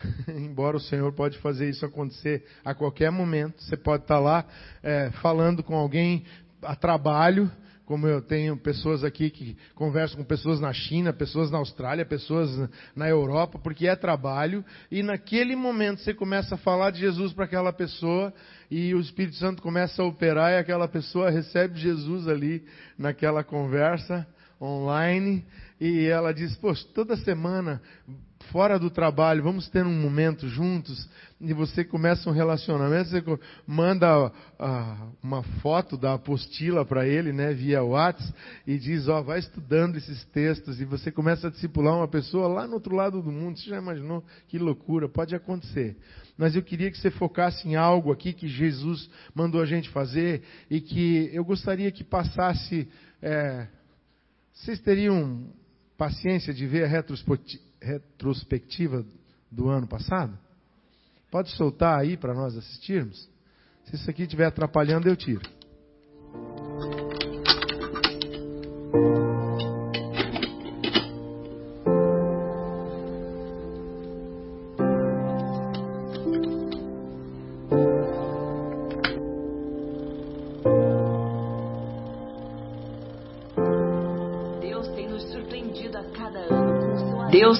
Embora 0.26 0.78
o 0.78 0.80
Senhor 0.80 1.12
pode 1.12 1.36
fazer 1.40 1.68
isso 1.68 1.84
acontecer 1.84 2.46
a 2.64 2.74
qualquer 2.74 3.10
momento. 3.12 3.62
Você 3.62 3.76
pode 3.76 4.04
estar 4.04 4.18
lá 4.18 4.46
é, 4.82 5.10
falando 5.20 5.62
com 5.62 5.76
alguém 5.76 6.24
a 6.62 6.74
trabalho, 6.74 7.52
como 7.86 8.06
eu 8.08 8.20
tenho 8.20 8.56
pessoas 8.56 9.04
aqui 9.04 9.30
que 9.30 9.56
conversam 9.74 10.18
com 10.18 10.24
pessoas 10.24 10.60
na 10.60 10.72
China, 10.72 11.12
pessoas 11.12 11.52
na 11.52 11.58
Austrália, 11.58 12.04
pessoas 12.04 12.50
na 12.96 13.08
Europa, 13.08 13.60
porque 13.60 13.86
é 13.86 13.94
trabalho, 13.94 14.64
e 14.90 15.04
naquele 15.04 15.54
momento 15.54 16.00
você 16.00 16.12
começa 16.12 16.56
a 16.56 16.58
falar 16.58 16.90
de 16.90 16.98
Jesus 16.98 17.32
para 17.32 17.44
aquela 17.44 17.72
pessoa, 17.72 18.34
e 18.68 18.92
o 18.92 19.00
Espírito 19.00 19.36
Santo 19.36 19.62
começa 19.62 20.02
a 20.02 20.04
operar, 20.04 20.52
e 20.52 20.58
aquela 20.58 20.88
pessoa 20.88 21.30
recebe 21.30 21.78
Jesus 21.78 22.26
ali 22.26 22.64
naquela 22.98 23.44
conversa 23.44 24.26
online, 24.60 25.46
e 25.80 26.06
ela 26.06 26.34
diz: 26.34 26.56
Poxa, 26.56 26.84
toda 26.92 27.16
semana 27.16 27.80
fora 28.50 28.78
do 28.78 28.90
trabalho, 28.90 29.42
vamos 29.42 29.68
ter 29.68 29.84
um 29.84 30.00
momento 30.00 30.48
juntos, 30.48 31.08
e 31.40 31.52
você 31.52 31.84
começa 31.84 32.28
um 32.30 32.32
relacionamento, 32.32 33.10
você 33.10 33.22
manda 33.66 34.28
uh, 34.28 34.32
uma 35.22 35.42
foto 35.60 35.96
da 35.96 36.14
apostila 36.14 36.84
para 36.84 37.06
ele, 37.06 37.32
né, 37.32 37.52
via 37.52 37.82
WhatsApp, 37.82 38.32
e 38.66 38.78
diz, 38.78 39.08
ó, 39.08 39.20
oh, 39.20 39.24
vai 39.24 39.38
estudando 39.38 39.96
esses 39.96 40.24
textos, 40.26 40.80
e 40.80 40.84
você 40.84 41.10
começa 41.10 41.48
a 41.48 41.50
discipular 41.50 41.96
uma 41.96 42.08
pessoa 42.08 42.48
lá 42.48 42.66
no 42.66 42.74
outro 42.74 42.94
lado 42.94 43.20
do 43.20 43.30
mundo, 43.30 43.58
você 43.58 43.70
já 43.70 43.78
imaginou 43.78 44.24
que 44.48 44.58
loucura, 44.58 45.08
pode 45.08 45.34
acontecer. 45.34 45.96
Mas 46.38 46.54
eu 46.54 46.62
queria 46.62 46.90
que 46.90 46.98
você 46.98 47.10
focasse 47.10 47.66
em 47.68 47.76
algo 47.76 48.12
aqui 48.12 48.32
que 48.32 48.48
Jesus 48.48 49.08
mandou 49.34 49.60
a 49.60 49.66
gente 49.66 49.88
fazer, 49.90 50.42
e 50.70 50.80
que 50.80 51.30
eu 51.32 51.44
gostaria 51.44 51.90
que 51.90 52.04
passasse, 52.04 52.88
é, 53.20 53.66
vocês 54.52 54.80
teriam 54.80 55.46
paciência 55.96 56.52
de 56.52 56.66
ver 56.66 56.84
a 56.84 56.88
retrospectiva, 57.80 59.04
do 59.50 59.68
ano 59.68 59.86
passado? 59.86 60.36
Pode 61.30 61.50
soltar 61.50 61.98
aí 61.98 62.16
para 62.16 62.34
nós 62.34 62.56
assistirmos? 62.56 63.28
Se 63.84 63.96
isso 63.96 64.10
aqui 64.10 64.22
estiver 64.22 64.46
atrapalhando, 64.46 65.08
eu 65.08 65.16
tiro. 65.16 65.42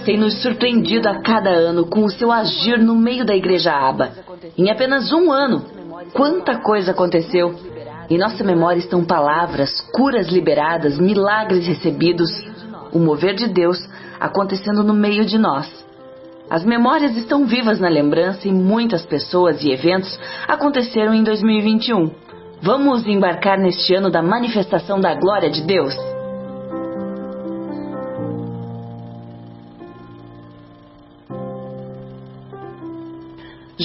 Tem 0.06 0.16
nos 0.16 0.40
surpreendido 0.40 1.08
a 1.08 1.20
cada 1.20 1.50
ano 1.50 1.84
com 1.84 2.04
o 2.04 2.08
seu 2.08 2.30
agir 2.30 2.78
no 2.78 2.94
meio 2.94 3.26
da 3.26 3.34
Igreja 3.34 3.72
Aba. 3.72 4.12
Em 4.56 4.70
apenas 4.70 5.12
um 5.12 5.32
ano, 5.32 5.64
quanta 6.12 6.60
coisa 6.60 6.92
aconteceu! 6.92 7.52
Em 8.08 8.16
nossa 8.16 8.44
memória 8.44 8.78
estão 8.78 9.04
palavras, 9.04 9.80
curas 9.92 10.28
liberadas, 10.28 10.96
milagres 10.96 11.66
recebidos, 11.66 12.30
o 12.92 13.00
mover 13.00 13.34
de 13.34 13.48
Deus 13.48 13.84
acontecendo 14.20 14.84
no 14.84 14.94
meio 14.94 15.24
de 15.24 15.38
nós. 15.38 15.68
As 16.48 16.64
memórias 16.64 17.16
estão 17.16 17.44
vivas 17.44 17.80
na 17.80 17.88
lembrança 17.88 18.46
e 18.46 18.52
muitas 18.52 19.04
pessoas 19.04 19.64
e 19.64 19.72
eventos 19.72 20.16
aconteceram 20.46 21.12
em 21.12 21.24
2021. 21.24 22.12
Vamos 22.62 23.04
embarcar 23.08 23.58
neste 23.58 23.92
ano 23.92 24.08
da 24.08 24.22
manifestação 24.22 25.00
da 25.00 25.16
glória 25.16 25.50
de 25.50 25.62
Deus? 25.62 25.96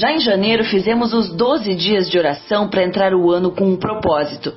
Já 0.02 0.12
em 0.12 0.20
janeiro 0.20 0.64
fizemos 0.64 1.14
os 1.14 1.30
12 1.32 1.76
dias 1.76 2.10
de 2.10 2.18
oração 2.18 2.68
para 2.68 2.84
entrar 2.84 3.14
o 3.14 3.30
ano 3.30 3.52
com 3.52 3.66
um 3.66 3.78
propósito. 3.78 4.52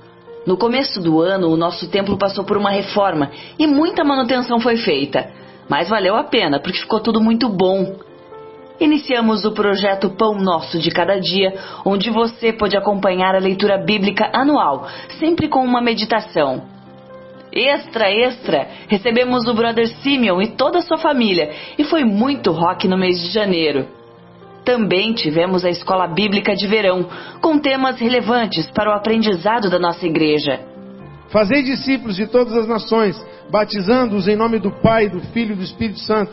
No 0.47 0.57
começo 0.57 1.03
do 1.03 1.21
ano, 1.21 1.51
o 1.51 1.57
nosso 1.57 1.87
templo 1.91 2.17
passou 2.17 2.45
por 2.45 2.57
uma 2.57 2.71
reforma 2.71 3.31
e 3.59 3.67
muita 3.67 4.03
manutenção 4.03 4.59
foi 4.59 4.79
feita. 4.79 5.31
Mas 5.69 5.91
valeu 5.91 6.17
a 6.17 6.25
pena, 6.25 6.59
porque 6.59 6.79
ficou 6.79 6.99
tudo 6.99 7.21
muito 7.21 7.47
bom. 7.47 7.95
Iniciamos 8.81 9.45
o 9.45 9.53
projeto 9.53 10.09
Pão 10.09 10.35
Nosso 10.35 10.79
de 10.79 10.91
Cada 10.91 11.21
Dia, 11.21 11.53
onde 11.85 12.09
você 12.09 12.51
pode 12.51 12.75
acompanhar 12.75 13.35
a 13.35 13.39
leitura 13.39 13.77
bíblica 13.77 14.31
anual, 14.33 14.89
sempre 15.19 15.47
com 15.47 15.63
uma 15.63 15.83
meditação. 15.83 16.63
Extra, 17.53 18.11
extra! 18.11 18.67
Recebemos 18.89 19.47
o 19.47 19.53
Brother 19.53 19.89
Simeon 19.89 20.41
e 20.41 20.49
toda 20.53 20.79
a 20.79 20.83
sua 20.83 20.97
família, 20.97 21.53
e 21.77 21.85
foi 21.85 22.03
muito 22.03 22.51
rock 22.51 22.89
no 22.89 22.97
mês 22.97 23.21
de 23.21 23.29
janeiro. 23.29 23.87
Também 24.65 25.13
tivemos 25.13 25.65
a 25.65 25.71
escola 25.71 26.07
bíblica 26.07 26.57
de 26.57 26.67
verão, 26.67 27.07
com 27.41 27.59
temas 27.59 28.01
relevantes 28.01 28.71
para 28.71 28.91
o 28.91 28.95
aprendizado 28.95 29.69
da 29.69 29.79
nossa 29.79 30.07
igreja. 30.07 30.61
Fazei 31.29 31.63
discípulos 31.63 32.17
de 32.17 32.27
todas 32.27 32.55
as 32.55 32.67
nações, 32.67 33.21
batizando-os 33.51 34.27
em 34.27 34.37
nome 34.37 34.59
do 34.59 34.71
Pai, 34.71 35.09
do 35.09 35.21
Filho 35.21 35.53
e 35.53 35.57
do 35.57 35.63
Espírito 35.63 36.01
Santo. 36.01 36.33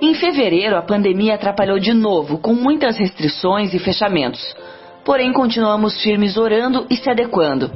Em 0.00 0.14
fevereiro, 0.14 0.76
a 0.76 0.82
pandemia 0.82 1.34
atrapalhou 1.34 1.78
de 1.78 1.92
novo, 1.92 2.38
com 2.38 2.54
muitas 2.54 2.96
restrições 2.96 3.74
e 3.74 3.78
fechamentos. 3.78 4.56
Porém, 5.04 5.32
continuamos 5.32 6.00
firmes 6.02 6.36
orando 6.36 6.86
e 6.88 6.96
se 6.96 7.10
adequando. 7.10 7.70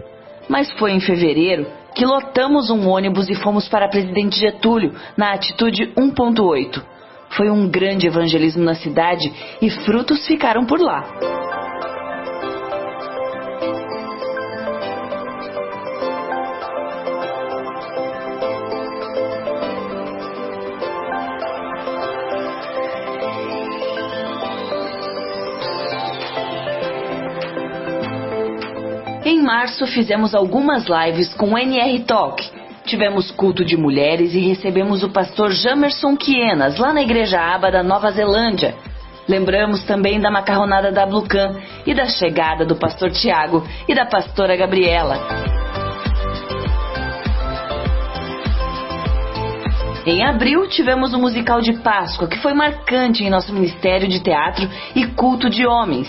Mas 0.49 0.71
foi 0.73 0.93
em 0.93 1.01
fevereiro 1.01 1.67
que 1.97 2.05
lotamos 2.05 2.69
um 2.69 2.87
ônibus 2.89 3.29
e 3.31 3.35
fomos 3.35 3.69
para 3.69 3.89
Presidente 3.89 4.39
Getúlio, 4.39 4.95
na 5.17 5.33
atitude 5.33 5.95
1.8. 5.97 6.83
Foi 7.31 7.51
um 7.51 7.69
grande 7.69 8.07
evangelismo 8.07 8.63
na 8.63 8.75
cidade 8.75 9.33
e 9.63 9.71
frutos 9.71 10.27
ficaram 10.27 10.67
por 10.67 10.79
lá. 10.79 11.66
Março 29.47 29.87
fizemos 29.87 30.35
algumas 30.35 30.87
lives 30.89 31.33
com 31.35 31.57
NR 31.57 32.01
Talk. 32.01 32.43
Tivemos 32.85 33.31
culto 33.31 33.65
de 33.65 33.77
mulheres 33.77 34.35
e 34.35 34.41
recebemos 34.41 35.05
o 35.05 35.09
pastor 35.09 35.53
Jamerson 35.53 36.17
Quienas 36.17 36.79
lá 36.79 36.93
na 36.93 37.01
Igreja 37.01 37.41
Aba 37.41 37.71
da 37.71 37.83
Nova 37.83 38.11
Zelândia. 38.11 38.75
Lembramos 39.29 39.85
também 39.85 40.21
da 40.21 40.33
macarronada 40.33 40.91
da 40.91 41.07
Blucan 41.07 41.61
e 41.87 41.95
da 41.95 42.07
chegada 42.07 42.65
do 42.65 42.75
pastor 42.75 43.13
Tiago 43.13 43.65
e 43.89 43.95
da 43.95 44.05
pastora 44.05 44.57
Gabriela. 44.57 45.17
Em 50.05 50.25
abril, 50.25 50.69
tivemos 50.69 51.15
o 51.15 51.19
musical 51.19 51.61
de 51.61 51.73
Páscoa, 51.75 52.29
que 52.29 52.39
foi 52.39 52.53
marcante 52.53 53.23
em 53.23 53.31
nosso 53.31 53.53
ministério 53.53 54.09
de 54.09 54.21
teatro 54.21 54.69
e 54.95 55.07
culto 55.07 55.49
de 55.49 55.67
homens. 55.67 56.09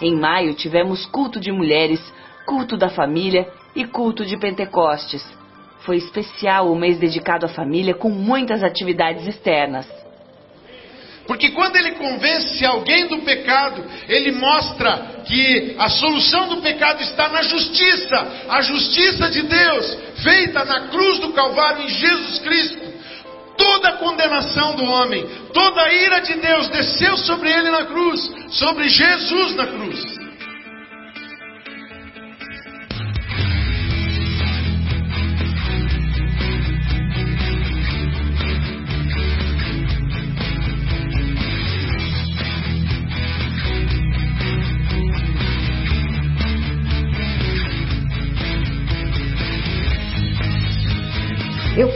Em 0.00 0.14
maio 0.14 0.54
tivemos 0.54 1.06
culto 1.06 1.40
de 1.40 1.50
mulheres, 1.50 2.00
culto 2.44 2.76
da 2.76 2.88
família 2.88 3.48
e 3.74 3.84
culto 3.84 4.24
de 4.24 4.36
Pentecostes. 4.36 5.24
Foi 5.80 5.96
especial 5.96 6.70
o 6.70 6.76
mês 6.76 6.98
dedicado 6.98 7.46
à 7.46 7.48
família 7.48 7.94
com 7.94 8.10
muitas 8.10 8.62
atividades 8.62 9.26
externas. 9.26 9.86
Porque 11.26 11.50
quando 11.50 11.74
ele 11.76 11.92
convence 11.92 12.64
alguém 12.64 13.08
do 13.08 13.18
pecado, 13.18 13.84
ele 14.08 14.30
mostra 14.32 15.22
que 15.26 15.74
a 15.76 15.88
solução 15.88 16.48
do 16.48 16.58
pecado 16.58 17.02
está 17.02 17.28
na 17.28 17.42
justiça, 17.42 18.44
a 18.48 18.60
justiça 18.60 19.28
de 19.28 19.42
Deus, 19.42 19.98
feita 20.22 20.64
na 20.64 20.88
cruz 20.88 21.18
do 21.18 21.32
Calvário 21.32 21.82
em 21.82 21.88
Jesus 21.88 22.38
Cristo 22.40 22.85
toda 23.56 23.88
a 23.88 23.96
condenação 23.96 24.76
do 24.76 24.84
homem, 24.84 25.26
toda 25.52 25.82
a 25.82 25.92
ira 25.92 26.20
de 26.20 26.34
Deus 26.34 26.68
desceu 26.68 27.16
sobre 27.18 27.50
ele 27.50 27.70
na 27.70 27.84
cruz, 27.84 28.32
sobre 28.50 28.88
Jesus 28.88 29.54
na 29.54 29.66
cruz. 29.66 30.25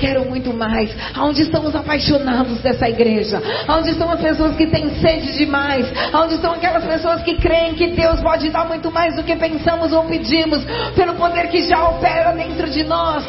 Quero 0.00 0.24
muito 0.24 0.52
mais. 0.52 0.90
Aonde 1.14 1.42
estão 1.42 1.64
os 1.64 1.76
apaixonados 1.76 2.58
dessa 2.60 2.88
igreja? 2.88 3.40
Aonde 3.68 3.90
estão 3.90 4.10
as 4.10 4.20
pessoas 4.20 4.56
que 4.56 4.66
têm 4.66 4.90
sede 5.00 5.36
demais? 5.36 5.86
Aonde 6.12 6.34
estão 6.34 6.52
aquelas 6.52 6.84
pessoas 6.84 7.22
que 7.22 7.36
creem 7.36 7.74
que 7.74 7.88
Deus 7.88 8.20
pode 8.20 8.48
dar 8.48 8.66
muito 8.66 8.90
mais 8.90 9.14
do 9.14 9.22
que 9.22 9.36
pensamos 9.36 9.92
ou 9.92 10.04
pedimos, 10.04 10.64
pelo 10.96 11.14
poder 11.14 11.48
que 11.48 11.62
já 11.68 11.88
opera 11.88 12.32
dentro 12.32 12.68
de 12.70 12.82
nós? 12.82 13.24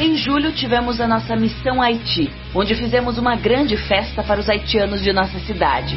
Em 0.00 0.16
julho 0.16 0.52
tivemos 0.52 1.00
a 1.00 1.06
nossa 1.06 1.36
missão 1.36 1.80
Haiti, 1.80 2.30
onde 2.54 2.74
fizemos 2.74 3.18
uma 3.18 3.36
grande 3.36 3.76
festa 3.76 4.22
para 4.22 4.40
os 4.40 4.48
haitianos 4.48 5.02
de 5.02 5.12
nossa 5.12 5.38
cidade. 5.40 5.96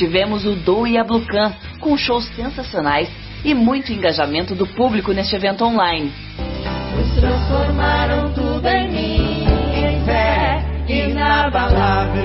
Tivemos 0.00 0.46
o 0.46 0.56
Do 0.56 0.86
e 0.86 0.96
a 0.96 1.04
Blucan, 1.04 1.52
com 1.78 1.94
shows 1.94 2.24
sensacionais 2.34 3.06
e 3.44 3.52
muito 3.52 3.92
engajamento 3.92 4.54
do 4.54 4.66
público 4.66 5.12
neste 5.12 5.36
evento 5.36 5.62
online. 5.62 6.10
Pois 6.94 7.14
transformaram 7.16 8.32
tudo 8.32 8.66
em 8.66 8.90
mim 8.90 9.44
em 9.74 10.02
fé 10.06 10.64
inabalável. 10.88 12.24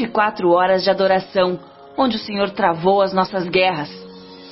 24 0.00 0.50
horas 0.50 0.82
de 0.82 0.90
adoração, 0.90 1.58
onde 1.96 2.16
o 2.16 2.20
Senhor 2.20 2.50
travou 2.50 3.02
as 3.02 3.12
nossas 3.12 3.46
guerras. 3.48 3.90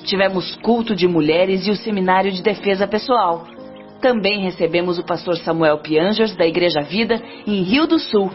Tivemos 0.05 0.57
culto 0.57 0.95
de 0.95 1.09
mulheres 1.09 1.67
e 1.67 1.71
o 1.71 1.77
seminário 1.77 2.31
de 2.31 2.43
defesa 2.43 2.87
pessoal. 2.87 3.47
Também 4.01 4.43
recebemos 4.43 4.99
o 4.99 5.05
pastor 5.05 5.37
Samuel 5.39 5.79
Piangers, 5.79 6.37
da 6.37 6.47
Igreja 6.47 6.83
Vida, 6.83 7.21
em 7.47 7.63
Rio 7.63 7.87
do 7.87 7.99
Sul. 7.99 8.31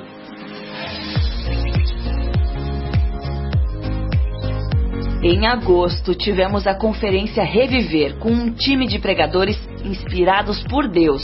Em 5.22 5.48
agosto, 5.48 6.13
tivemos 6.15 6.67
a 6.67 6.75
conferência 6.75 7.43
Reviver, 7.43 8.17
com 8.17 8.29
um 8.29 8.51
time 8.51 8.88
de 8.88 9.00
pregadores 9.00 9.58
inspirados 9.86 10.62
por 10.63 10.88
Deus. 10.88 11.24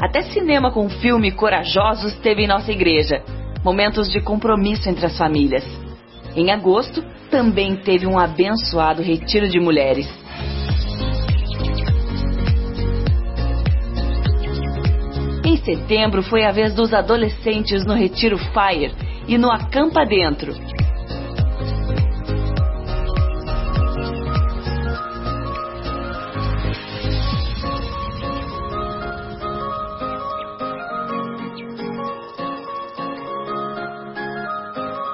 Até 0.00 0.22
cinema 0.22 0.72
com 0.72 0.88
filme 0.88 1.30
Corajosos 1.30 2.14
teve 2.14 2.42
em 2.44 2.48
nossa 2.48 2.72
igreja. 2.72 3.22
Momentos 3.64 4.08
de 4.10 4.20
compromisso 4.20 4.88
entre 4.88 5.06
as 5.06 5.16
famílias. 5.18 5.64
Em 6.36 6.50
agosto, 6.50 7.02
também 7.30 7.76
teve 7.76 8.06
um 8.06 8.18
abençoado 8.18 9.02
retiro 9.02 9.48
de 9.48 9.58
mulheres. 9.58 10.08
Em 15.44 15.56
setembro 15.56 16.22
foi 16.22 16.44
a 16.44 16.52
vez 16.52 16.74
dos 16.74 16.94
adolescentes 16.94 17.84
no 17.84 17.94
Retiro 17.94 18.38
Fire 18.38 18.94
e 19.26 19.36
no 19.36 19.50
Acampa 19.50 20.04
Dentro. 20.06 20.54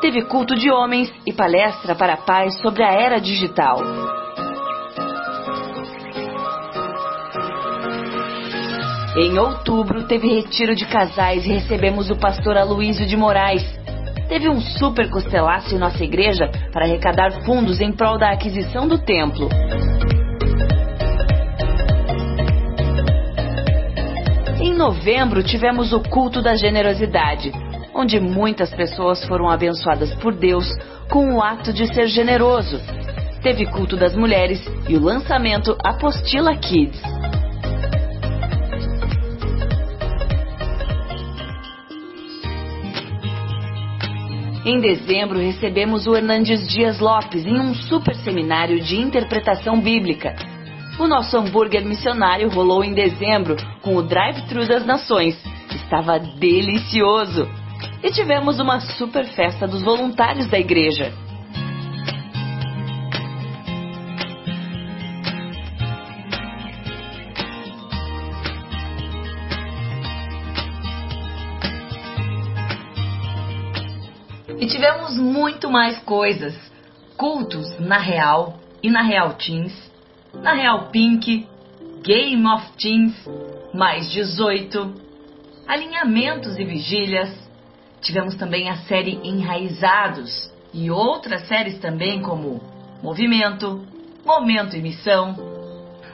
Teve 0.05 0.21
culto 0.21 0.55
de 0.55 0.71
homens 0.71 1.11
e 1.27 1.33
palestra 1.33 1.95
para 1.95 2.19
pais 2.19 2.61
sobre 2.61 2.83
a 2.83 2.93
era 2.93 3.19
digital. 3.19 3.79
Em 9.17 9.39
outubro, 9.39 10.07
teve 10.07 10.29
retiro 10.29 10.75
de 10.75 10.85
casais 10.85 11.47
e 11.47 11.55
recebemos 11.55 12.11
o 12.11 12.17
pastor 12.17 12.59
Aloísio 12.59 13.07
de 13.07 13.17
Moraes. 13.17 13.63
Teve 14.29 14.47
um 14.51 14.61
super 14.61 15.09
costelaço 15.09 15.75
em 15.75 15.79
nossa 15.79 16.05
igreja 16.05 16.51
para 16.71 16.85
arrecadar 16.85 17.43
fundos 17.47 17.81
em 17.81 17.91
prol 17.91 18.19
da 18.19 18.31
aquisição 18.31 18.87
do 18.87 18.99
templo. 18.99 19.49
Em 24.61 24.75
novembro, 24.75 25.43
tivemos 25.43 25.95
o 25.95 26.01
culto 26.01 26.43
da 26.43 26.55
generosidade, 26.57 27.51
onde 27.95 28.19
muitas 28.19 28.75
pessoas 28.75 29.25
foram 29.27 29.49
abençoadas 29.49 30.15
por 30.17 30.35
Deus 30.35 30.67
com 31.09 31.35
o 31.35 31.43
ato 31.43 31.73
de 31.73 31.87
ser 31.95 32.09
generoso. 32.09 32.81
Teve 33.43 33.67
culto 33.67 33.97
das 33.97 34.17
mulheres 34.17 34.61
e 34.89 34.97
o 34.97 35.01
lançamento 35.01 35.77
Apostila 35.85 36.57
Kids. 36.57 37.01
Em 44.65 44.81
dezembro, 44.81 45.39
recebemos 45.39 46.07
o 46.07 46.17
Hernandes 46.17 46.67
Dias 46.67 46.99
Lopes 46.99 47.45
em 47.45 47.61
um 47.61 47.75
super 47.75 48.15
seminário 48.17 48.81
de 48.81 48.97
interpretação 48.97 49.79
bíblica. 49.79 50.35
O 50.99 51.07
nosso 51.07 51.37
hambúrguer 51.37 51.85
missionário 51.85 52.49
rolou 52.49 52.83
em 52.83 52.95
dezembro 52.95 53.57
com 53.83 53.95
o 53.95 54.03
Drive-Thru 54.03 54.67
das 54.67 54.87
Nações. 54.87 55.37
Estava 55.71 56.19
delicioso! 56.19 57.64
E 58.05 58.11
tivemos 58.11 58.61
uma 58.61 58.81
super 58.81 59.25
festa 59.29 59.67
dos 59.67 59.83
voluntários 59.83 60.47
da 60.49 60.59
igreja. 60.59 61.11
E 74.61 74.67
tivemos 74.67 75.17
muito 75.17 75.71
mais 75.71 75.99
coisas. 76.01 76.55
Cultos 77.17 77.79
na 77.81 77.97
Real 77.97 78.61
e 78.83 78.91
na 78.91 79.01
Real 79.01 79.33
Teens, 79.33 79.73
na 80.35 80.53
Real 80.53 80.91
Pink, 80.91 81.49
Game 82.03 82.47
of 82.47 82.71
Teens, 82.77 83.15
mais 83.73 84.11
18, 84.13 84.95
alinhamentos 85.67 86.59
e 86.59 86.65
vigílias. 86.65 87.44
Tivemos 88.05 88.35
também 88.37 88.69
a 88.69 88.77
série 88.77 89.19
Enraizados 89.25 90.53
e 90.75 90.91
outras 90.91 91.49
séries 91.49 91.79
também 91.79 92.21
como 92.21 92.61
Movimento, 93.03 93.83
Momento 94.25 94.77
e 94.77 94.83
Missão, 94.83 95.55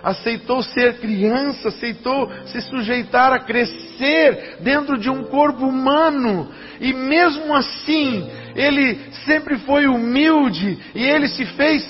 aceitou 0.02 0.62
ser 0.62 0.98
criança, 0.98 1.68
aceitou 1.68 2.30
se 2.46 2.60
sujeitar 2.62 3.32
a 3.32 3.40
crescer 3.40 4.58
dentro 4.60 4.96
de 4.96 5.10
um 5.10 5.24
corpo 5.24 5.66
humano, 5.66 6.48
e 6.80 6.92
mesmo 6.92 7.54
assim, 7.54 8.30
ele 8.54 8.98
sempre 9.24 9.58
foi 9.58 9.86
humilde 9.86 10.78
e 10.94 11.04
ele 11.04 11.28
se 11.28 11.44
fez 11.44 11.82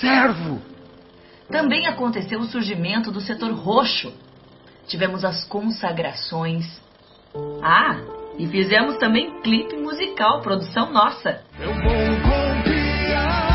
servo. 0.00 0.62
Também 1.50 1.86
aconteceu 1.86 2.40
o 2.40 2.46
surgimento 2.46 3.12
do 3.12 3.20
setor 3.20 3.52
roxo. 3.52 4.12
Tivemos 4.86 5.24
as 5.24 5.44
consagrações. 5.44 6.80
Ah, 7.62 8.00
e 8.38 8.46
fizemos 8.46 8.96
também 8.96 9.40
clipe 9.42 9.76
musical, 9.76 10.40
produção 10.40 10.92
nossa. 10.92 11.42
Eu 11.60 11.72
vou 11.74 11.82
confiar, 12.22 13.50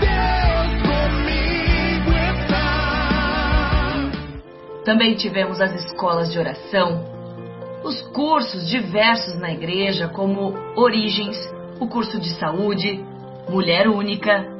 Deus 0.00 0.82
comigo 0.82 2.10
está. 2.40 2.72
Também 4.84 5.14
tivemos 5.14 5.60
as 5.60 5.72
escolas 5.84 6.32
de 6.32 6.38
oração, 6.38 7.04
os 7.84 8.00
cursos 8.08 8.68
diversos 8.68 9.38
na 9.38 9.52
igreja, 9.52 10.08
como 10.08 10.54
Origens, 10.76 11.36
o 11.80 11.86
curso 11.86 12.20
de 12.20 12.30
saúde, 12.38 13.04
Mulher 13.48 13.88
Única. 13.88 14.50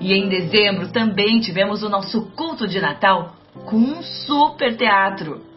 E 0.00 0.12
em 0.12 0.28
dezembro 0.28 0.92
também 0.92 1.40
tivemos 1.40 1.82
o 1.82 1.88
nosso 1.88 2.30
culto 2.36 2.68
de 2.68 2.80
Natal 2.80 3.34
com 3.64 3.76
um 3.76 4.02
super 4.02 4.76
teatro. 4.76 5.47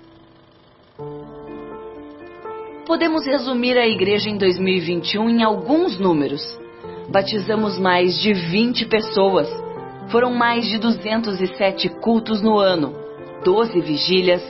Podemos 2.91 3.25
resumir 3.25 3.77
a 3.77 3.87
igreja 3.87 4.29
em 4.29 4.37
2021 4.37 5.29
em 5.29 5.43
alguns 5.43 5.97
números. 5.97 6.41
Batizamos 7.09 7.79
mais 7.79 8.19
de 8.19 8.33
20 8.33 8.85
pessoas. 8.87 9.47
Foram 10.09 10.33
mais 10.33 10.65
de 10.65 10.77
207 10.77 11.87
cultos 12.01 12.41
no 12.41 12.59
ano, 12.59 12.93
12 13.45 13.79
vigílias, 13.79 14.43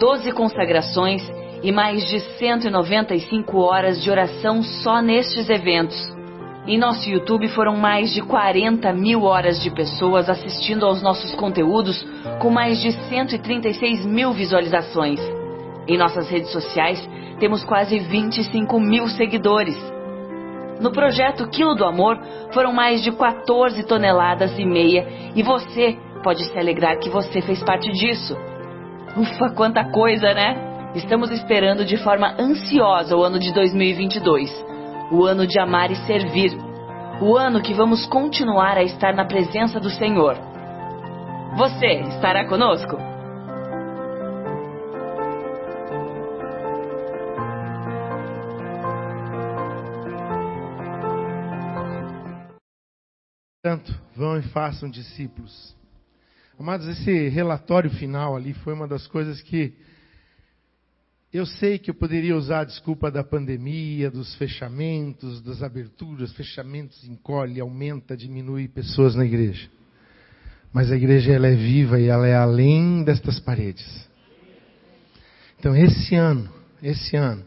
12 0.00 0.32
consagrações 0.32 1.30
e 1.62 1.70
mais 1.70 2.08
de 2.08 2.20
195 2.20 3.58
horas 3.58 4.02
de 4.02 4.10
oração 4.10 4.62
só 4.62 5.02
nestes 5.02 5.50
eventos. 5.50 6.10
Em 6.66 6.78
nosso 6.78 7.06
YouTube 7.06 7.48
foram 7.48 7.76
mais 7.76 8.14
de 8.14 8.22
40 8.22 8.94
mil 8.94 9.24
horas 9.24 9.62
de 9.62 9.70
pessoas 9.70 10.30
assistindo 10.30 10.86
aos 10.86 11.02
nossos 11.02 11.34
conteúdos, 11.34 12.02
com 12.40 12.48
mais 12.48 12.80
de 12.80 12.92
136 12.92 14.06
mil 14.06 14.32
visualizações. 14.32 15.43
Em 15.86 15.98
nossas 15.98 16.28
redes 16.30 16.50
sociais 16.50 16.98
temos 17.38 17.64
quase 17.64 17.98
25 17.98 18.80
mil 18.80 19.06
seguidores. 19.08 19.76
No 20.80 20.90
projeto 20.90 21.48
Quilo 21.48 21.74
do 21.74 21.84
Amor 21.84 22.18
foram 22.52 22.72
mais 22.72 23.02
de 23.02 23.12
14 23.12 23.82
toneladas 23.84 24.58
e 24.58 24.64
meia 24.64 25.06
e 25.34 25.42
você 25.42 25.96
pode 26.22 26.44
se 26.44 26.58
alegrar 26.58 26.98
que 26.98 27.08
você 27.08 27.40
fez 27.42 27.62
parte 27.62 27.90
disso. 27.92 28.36
Ufa, 29.16 29.50
quanta 29.50 29.84
coisa, 29.90 30.32
né? 30.34 30.90
Estamos 30.94 31.30
esperando 31.30 31.84
de 31.84 31.96
forma 31.96 32.34
ansiosa 32.38 33.16
o 33.16 33.22
ano 33.22 33.38
de 33.38 33.52
2022, 33.52 34.50
o 35.10 35.24
ano 35.24 35.46
de 35.46 35.58
amar 35.58 35.90
e 35.90 35.96
servir, 36.06 36.56
o 37.20 37.36
ano 37.36 37.60
que 37.60 37.74
vamos 37.74 38.06
continuar 38.06 38.76
a 38.78 38.82
estar 38.82 39.14
na 39.14 39.24
presença 39.24 39.78
do 39.78 39.90
Senhor. 39.90 40.36
Você 41.56 41.86
estará 42.08 42.48
conosco? 42.48 43.13
Portanto, 53.64 53.98
vão 54.14 54.38
e 54.38 54.42
façam 54.42 54.90
discípulos. 54.90 55.74
Amados, 56.58 56.86
esse 56.86 57.28
relatório 57.30 57.88
final 57.88 58.36
ali 58.36 58.52
foi 58.52 58.74
uma 58.74 58.86
das 58.86 59.06
coisas 59.06 59.40
que 59.40 59.72
eu 61.32 61.46
sei 61.46 61.78
que 61.78 61.90
eu 61.90 61.94
poderia 61.94 62.36
usar 62.36 62.60
a 62.60 62.64
desculpa 62.64 63.10
da 63.10 63.24
pandemia, 63.24 64.10
dos 64.10 64.34
fechamentos, 64.34 65.40
das 65.40 65.62
aberturas, 65.62 66.30
fechamentos 66.34 67.02
encolhe, 67.04 67.58
aumenta, 67.58 68.14
diminui 68.14 68.68
pessoas 68.68 69.14
na 69.14 69.24
igreja. 69.24 69.66
Mas 70.70 70.92
a 70.92 70.96
igreja 70.96 71.32
ela 71.32 71.46
é 71.46 71.56
viva 71.56 71.98
e 71.98 72.08
ela 72.08 72.28
é 72.28 72.36
além 72.36 73.02
destas 73.02 73.40
paredes. 73.40 74.06
Então 75.58 75.74
esse 75.74 76.14
ano, 76.14 76.52
esse 76.82 77.16
ano, 77.16 77.42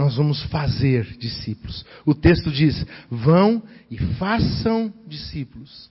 nós 0.00 0.16
vamos 0.16 0.42
fazer 0.44 1.04
discípulos. 1.18 1.84
O 2.06 2.14
texto 2.14 2.50
diz: 2.50 2.86
vão 3.10 3.62
e 3.90 3.98
façam 4.16 4.90
discípulos. 5.06 5.90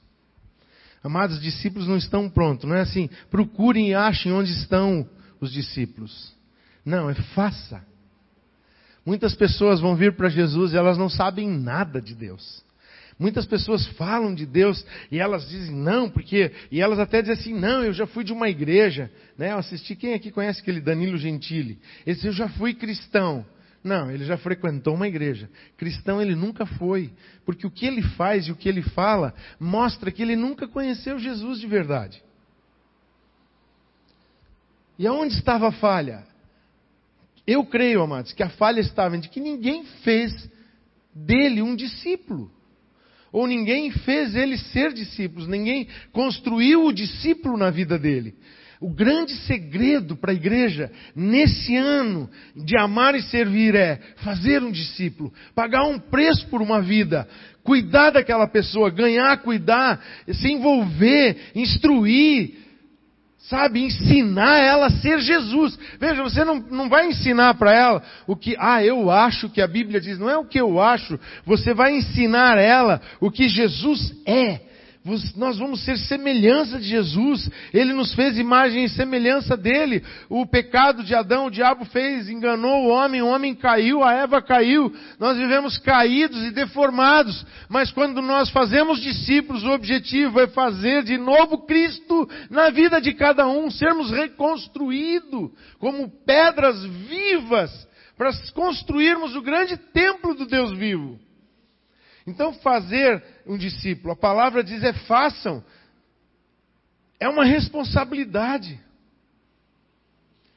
Amados, 1.04 1.40
discípulos 1.40 1.88
não 1.88 1.96
estão 1.96 2.28
prontos. 2.28 2.68
Não 2.68 2.76
é 2.76 2.82
assim, 2.82 3.08
procurem 3.30 3.90
e 3.90 3.94
achem 3.94 4.32
onde 4.34 4.52
estão 4.52 5.08
os 5.40 5.52
discípulos. 5.52 6.34
Não, 6.84 7.08
é 7.08 7.14
faça. 7.14 7.86
Muitas 9.06 9.36
pessoas 9.36 9.80
vão 9.80 9.96
vir 9.96 10.16
para 10.16 10.28
Jesus 10.28 10.74
e 10.74 10.78
elas 10.78 10.98
não 10.98 11.08
sabem 11.08 11.48
nada 11.48 12.02
de 12.02 12.16
Deus. 12.16 12.64
Muitas 13.18 13.46
pessoas 13.46 13.86
falam 13.90 14.34
de 14.34 14.48
Deus 14.48 14.84
e 15.12 15.20
elas 15.20 15.48
dizem 15.48 15.76
não, 15.76 16.10
porque. 16.10 16.52
E 16.72 16.82
elas 16.82 16.98
até 16.98 17.22
dizem 17.22 17.36
assim: 17.36 17.54
não, 17.54 17.84
eu 17.84 17.94
já 17.94 18.08
fui 18.08 18.24
de 18.24 18.34
uma 18.34 18.50
igreja. 18.50 19.12
Né? 19.38 19.52
Eu 19.52 19.60
assisti. 19.60 19.96
Quem 19.96 20.16
aqui 20.16 20.32
conhece 20.32 20.62
aquele 20.62 20.82
Danilo 20.82 21.18
Gentili? 21.18 21.80
Ele 22.08 22.16
disse: 22.16 22.26
eu 22.26 22.34
já 22.34 22.50
fui 22.50 22.74
cristão. 22.74 23.46
Não, 23.84 24.12
ele 24.12 24.26
já 24.26 24.38
frequentou 24.38 24.94
uma 24.94 25.08
igreja. 25.08 25.50
Cristão 25.78 26.22
ele 26.22 26.36
nunca 26.36 26.66
foi, 26.66 27.14
porque 27.46 27.66
o 27.66 27.72
que 27.72 27.86
ele 27.86 28.02
faz 28.02 28.48
e 28.48 28.52
o 28.52 28.56
que 28.56 28.68
ele 28.68 28.82
fala 28.82 29.34
mostra 29.60 30.12
que 30.12 30.22
ele 30.22 30.36
nunca 30.36 30.68
conheceu 30.68 31.18
Jesus 31.18 31.60
de 31.60 31.68
verdade. 31.68 32.22
E 34.98 35.08
aonde 35.08 35.34
estava 35.34 35.70
a 35.70 35.72
falha? 35.72 36.28
Eu 37.48 37.66
creio, 37.66 38.02
amados, 38.02 38.34
que 38.34 38.44
a 38.44 38.50
falha 38.50 38.82
estava 38.82 39.16
em 39.16 39.22
que 39.22 39.40
ninguém 39.40 39.86
fez 40.04 40.50
dele 41.16 41.62
um 41.62 41.76
discípulo. 41.76 42.52
Ou 43.32 43.48
ninguém 43.48 43.92
fez 43.92 44.36
ele 44.36 44.58
ser 44.58 44.92
discípulo, 44.92 45.48
ninguém 45.48 45.88
construiu 46.12 46.86
o 46.86 46.94
discípulo 46.94 47.58
na 47.58 47.70
vida 47.70 47.98
dele. 47.98 48.36
O 48.82 48.90
grande 48.90 49.36
segredo 49.46 50.16
para 50.16 50.32
a 50.32 50.36
igreja 50.36 50.90
nesse 51.14 51.76
ano 51.76 52.30
de 52.56 52.78
amar 52.78 53.14
e 53.14 53.22
servir 53.24 53.76
é 53.76 54.00
fazer 54.24 54.64
um 54.64 54.72
discípulo, 54.72 55.34
pagar 55.54 55.84
um 55.84 56.00
preço 56.00 56.48
por 56.48 56.62
uma 56.62 56.82
vida, 56.82 57.28
cuidar 57.62 58.12
daquela 58.12 58.48
pessoa, 58.48 58.90
ganhar, 58.90 59.36
cuidar, 59.40 60.02
se 60.32 60.48
envolver, 60.48 61.52
instruir, 61.56 62.54
sabe, 63.50 63.84
ensinar 63.84 64.60
ela 64.60 64.86
a 64.86 64.92
ser 64.92 65.20
Jesus. 65.20 65.78
Veja, 66.00 66.24
você 66.24 66.46
não, 66.46 66.60
não 66.60 66.88
vai 66.88 67.08
ensinar 67.08 67.56
para 67.56 67.74
ela 67.74 68.04
o 68.28 68.36
que, 68.36 68.56
ah, 68.58 68.82
eu 68.82 69.12
acho 69.12 69.50
que 69.50 69.62
a 69.62 69.68
Bíblia 69.68 70.00
diz, 70.00 70.18
não 70.18 70.30
é 70.30 70.38
o 70.38 70.46
que 70.46 70.60
eu 70.60 70.80
acho, 70.80 71.20
você 71.46 71.74
vai 71.74 71.98
ensinar 71.98 72.58
ela 72.58 73.02
o 73.20 73.30
que 73.30 73.50
Jesus 73.50 74.16
é 74.26 74.69
nós 75.36 75.58
vamos 75.58 75.84
ser 75.84 75.98
semelhança 75.98 76.80
de 76.80 76.88
Jesus. 76.88 77.50
Ele 77.74 77.94
nos 77.94 78.14
fez 78.14 78.38
imagem 78.38 78.84
e 78.84 78.90
semelhança 78.90 79.56
dele. 79.56 80.04
O 80.30 80.46
pecado 80.46 81.04
de 81.04 81.16
Adão, 81.16 81.48
o 81.48 81.52
diabo 81.52 81.86
fez, 81.86 82.30
enganou 82.30 82.86
o 82.86 82.90
homem, 82.90 83.22
o 83.22 83.28
homem 83.28 83.56
caiu, 83.56 84.04
a 84.04 84.14
Eva 84.14 84.42
caiu. 84.42 84.94
Nós 85.20 85.38
vivemos 85.38 85.78
caídos 85.78 86.44
e 86.44 86.52
deformados. 86.52 87.46
Mas 87.68 87.92
quando 87.92 88.22
nós 88.22 88.50
fazemos 88.50 89.02
discípulos, 89.02 89.64
o 89.64 89.72
objetivo 89.72 90.40
é 90.40 90.48
fazer 90.48 91.04
de 91.04 91.18
novo 91.18 91.66
Cristo 91.66 92.30
na 92.50 92.70
vida 92.70 93.00
de 93.00 93.14
cada 93.14 93.48
um, 93.48 93.70
sermos 93.72 94.12
reconstruídos 94.12 95.52
como 95.80 96.10
pedras 96.26 96.84
vivas 96.84 97.88
para 98.18 98.32
construirmos 98.54 99.36
o 99.36 99.42
grande 99.42 99.78
templo 99.78 100.36
do 100.36 100.46
Deus 100.46 100.78
vivo. 100.78 101.18
Então, 102.30 102.54
fazer 102.54 103.24
um 103.46 103.58
discípulo, 103.58 104.14
a 104.14 104.16
palavra 104.16 104.64
diz 104.64 104.84
é 104.84 104.94
façam, 104.94 105.64
é 107.20 107.28
uma 107.28 107.44
responsabilidade. 107.44 108.80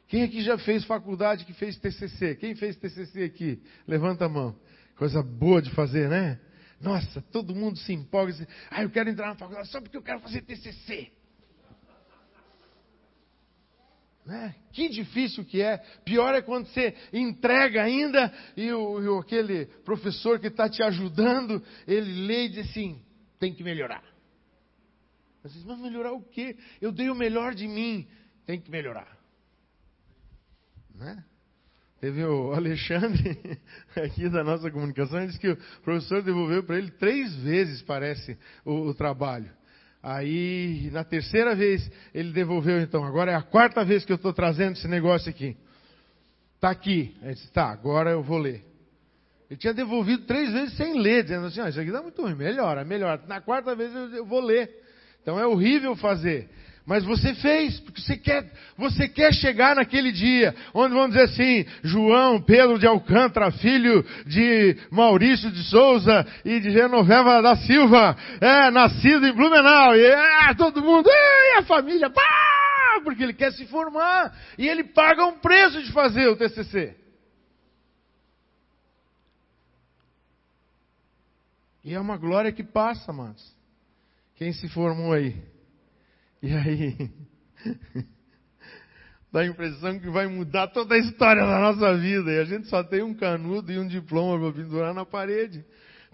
Quem 0.08 0.22
aqui 0.22 0.42
já 0.42 0.58
fez 0.58 0.84
faculdade, 0.84 1.44
que 1.44 1.54
fez 1.54 1.76
TCC? 1.78 2.36
Quem 2.36 2.54
fez 2.54 2.76
TCC 2.76 3.24
aqui? 3.24 3.62
Levanta 3.86 4.26
a 4.26 4.28
mão. 4.28 4.54
Coisa 4.96 5.22
boa 5.22 5.62
de 5.62 5.70
fazer, 5.70 6.08
né? 6.08 6.38
Nossa, 6.80 7.22
todo 7.32 7.54
mundo 7.54 7.78
se 7.78 7.92
empolga. 7.92 8.32
Diz, 8.32 8.46
ah, 8.70 8.82
eu 8.82 8.90
quero 8.90 9.08
entrar 9.08 9.28
na 9.28 9.36
faculdade 9.36 9.68
só 9.68 9.80
porque 9.80 9.96
eu 9.96 10.02
quero 10.02 10.20
fazer 10.20 10.42
TCC. 10.42 11.10
Né? 14.24 14.54
Que 14.72 14.88
difícil 14.88 15.44
que 15.44 15.60
é. 15.60 15.78
Pior 16.04 16.34
é 16.34 16.42
quando 16.42 16.66
você 16.66 16.94
entrega 17.12 17.82
ainda 17.82 18.32
e, 18.56 18.72
o, 18.72 19.02
e 19.02 19.20
aquele 19.20 19.66
professor 19.84 20.38
que 20.38 20.46
está 20.46 20.68
te 20.68 20.82
ajudando, 20.82 21.62
ele 21.86 22.26
lê 22.26 22.44
e 22.44 22.48
diz 22.50 22.70
assim: 22.70 23.02
tem 23.40 23.52
que 23.52 23.64
melhorar. 23.64 24.04
Você 25.42 25.54
diz, 25.54 25.64
mas 25.64 25.80
melhorar 25.80 26.12
o 26.12 26.22
quê? 26.22 26.56
Eu 26.80 26.92
dei 26.92 27.10
o 27.10 27.14
melhor 27.16 27.52
de 27.52 27.66
mim. 27.66 28.06
Tem 28.46 28.60
que 28.60 28.70
melhorar. 28.70 29.18
Né? 30.94 31.24
Teve 32.00 32.24
o 32.24 32.52
Alexandre 32.52 33.60
aqui 33.96 34.28
da 34.28 34.44
nossa 34.44 34.70
comunicação, 34.70 35.18
ele 35.18 35.28
disse 35.28 35.38
que 35.38 35.50
o 35.50 35.56
professor 35.82 36.22
devolveu 36.22 36.62
para 36.64 36.76
ele 36.76 36.90
três 36.92 37.34
vezes, 37.36 37.82
parece, 37.82 38.38
o, 38.64 38.88
o 38.88 38.94
trabalho. 38.94 39.50
Aí, 40.02 40.90
na 40.90 41.04
terceira 41.04 41.54
vez, 41.54 41.88
ele 42.12 42.32
devolveu, 42.32 42.80
então, 42.80 43.04
agora 43.04 43.30
é 43.30 43.34
a 43.34 43.42
quarta 43.42 43.84
vez 43.84 44.04
que 44.04 44.10
eu 44.10 44.16
estou 44.16 44.32
trazendo 44.32 44.72
esse 44.72 44.88
negócio 44.88 45.30
aqui. 45.30 45.56
Está 46.56 46.70
aqui. 46.70 47.14
Ele 47.22 47.34
disse, 47.34 47.52
tá, 47.52 47.70
agora 47.70 48.10
eu 48.10 48.22
vou 48.22 48.38
ler. 48.38 48.64
Ele 49.48 49.58
tinha 49.58 49.74
devolvido 49.74 50.24
três 50.24 50.52
vezes 50.52 50.76
sem 50.76 50.98
ler, 50.98 51.22
dizendo 51.24 51.46
assim, 51.46 51.60
ah, 51.60 51.68
isso 51.68 51.78
aqui 51.78 51.90
está 51.90 52.02
muito 52.02 52.20
ruim, 52.20 52.34
melhora, 52.34 52.84
melhora. 52.84 53.22
Na 53.28 53.40
quarta 53.40 53.76
vez 53.76 53.94
eu 54.14 54.24
vou 54.24 54.40
ler. 54.40 54.70
Então 55.20 55.38
é 55.38 55.46
horrível 55.46 55.94
fazer. 55.94 56.48
Mas 56.84 57.04
você 57.04 57.32
fez, 57.34 57.78
porque 57.80 58.00
você 58.00 58.16
quer, 58.16 58.52
você 58.76 59.08
quer 59.08 59.32
chegar 59.32 59.76
naquele 59.76 60.10
dia, 60.10 60.52
onde 60.74 60.94
vamos 60.94 61.10
dizer 61.12 61.24
assim, 61.24 61.64
João 61.82 62.42
Pedro 62.42 62.76
de 62.76 62.86
Alcântara, 62.86 63.52
filho 63.52 64.04
de 64.26 64.76
Maurício 64.90 65.50
de 65.52 65.62
Souza 65.62 66.26
e 66.44 66.58
de 66.58 66.72
Genoveva 66.72 67.40
da 67.40 67.54
Silva, 67.54 68.16
é, 68.40 68.70
nascido 68.72 69.24
em 69.26 69.32
Blumenau, 69.32 69.94
e 69.94 70.04
é, 70.04 70.54
todo 70.54 70.82
mundo, 70.82 71.08
e 71.08 71.58
a 71.58 71.62
família, 71.62 72.10
pá, 72.10 73.00
porque 73.04 73.22
ele 73.22 73.34
quer 73.34 73.52
se 73.52 73.64
formar, 73.66 74.36
e 74.58 74.68
ele 74.68 74.82
paga 74.82 75.24
um 75.24 75.38
preço 75.38 75.80
de 75.82 75.92
fazer 75.92 76.26
o 76.26 76.36
TCC. 76.36 76.96
E 81.84 81.94
é 81.94 82.00
uma 82.00 82.16
glória 82.16 82.50
que 82.50 82.64
passa, 82.64 83.12
mas 83.12 83.56
quem 84.34 84.52
se 84.52 84.68
formou 84.68 85.12
aí? 85.12 85.51
E 86.42 86.52
aí, 86.52 87.10
dá 89.30 89.40
a 89.40 89.46
impressão 89.46 89.98
que 90.00 90.10
vai 90.10 90.26
mudar 90.26 90.66
toda 90.68 90.96
a 90.96 90.98
história 90.98 91.46
da 91.46 91.60
nossa 91.60 91.96
vida. 91.96 92.32
E 92.32 92.40
a 92.40 92.44
gente 92.44 92.66
só 92.66 92.82
tem 92.82 93.02
um 93.02 93.14
canudo 93.14 93.70
e 93.70 93.78
um 93.78 93.86
diploma 93.86 94.38
para 94.38 94.62
pendurar 94.62 94.92
na 94.92 95.06
parede. 95.06 95.64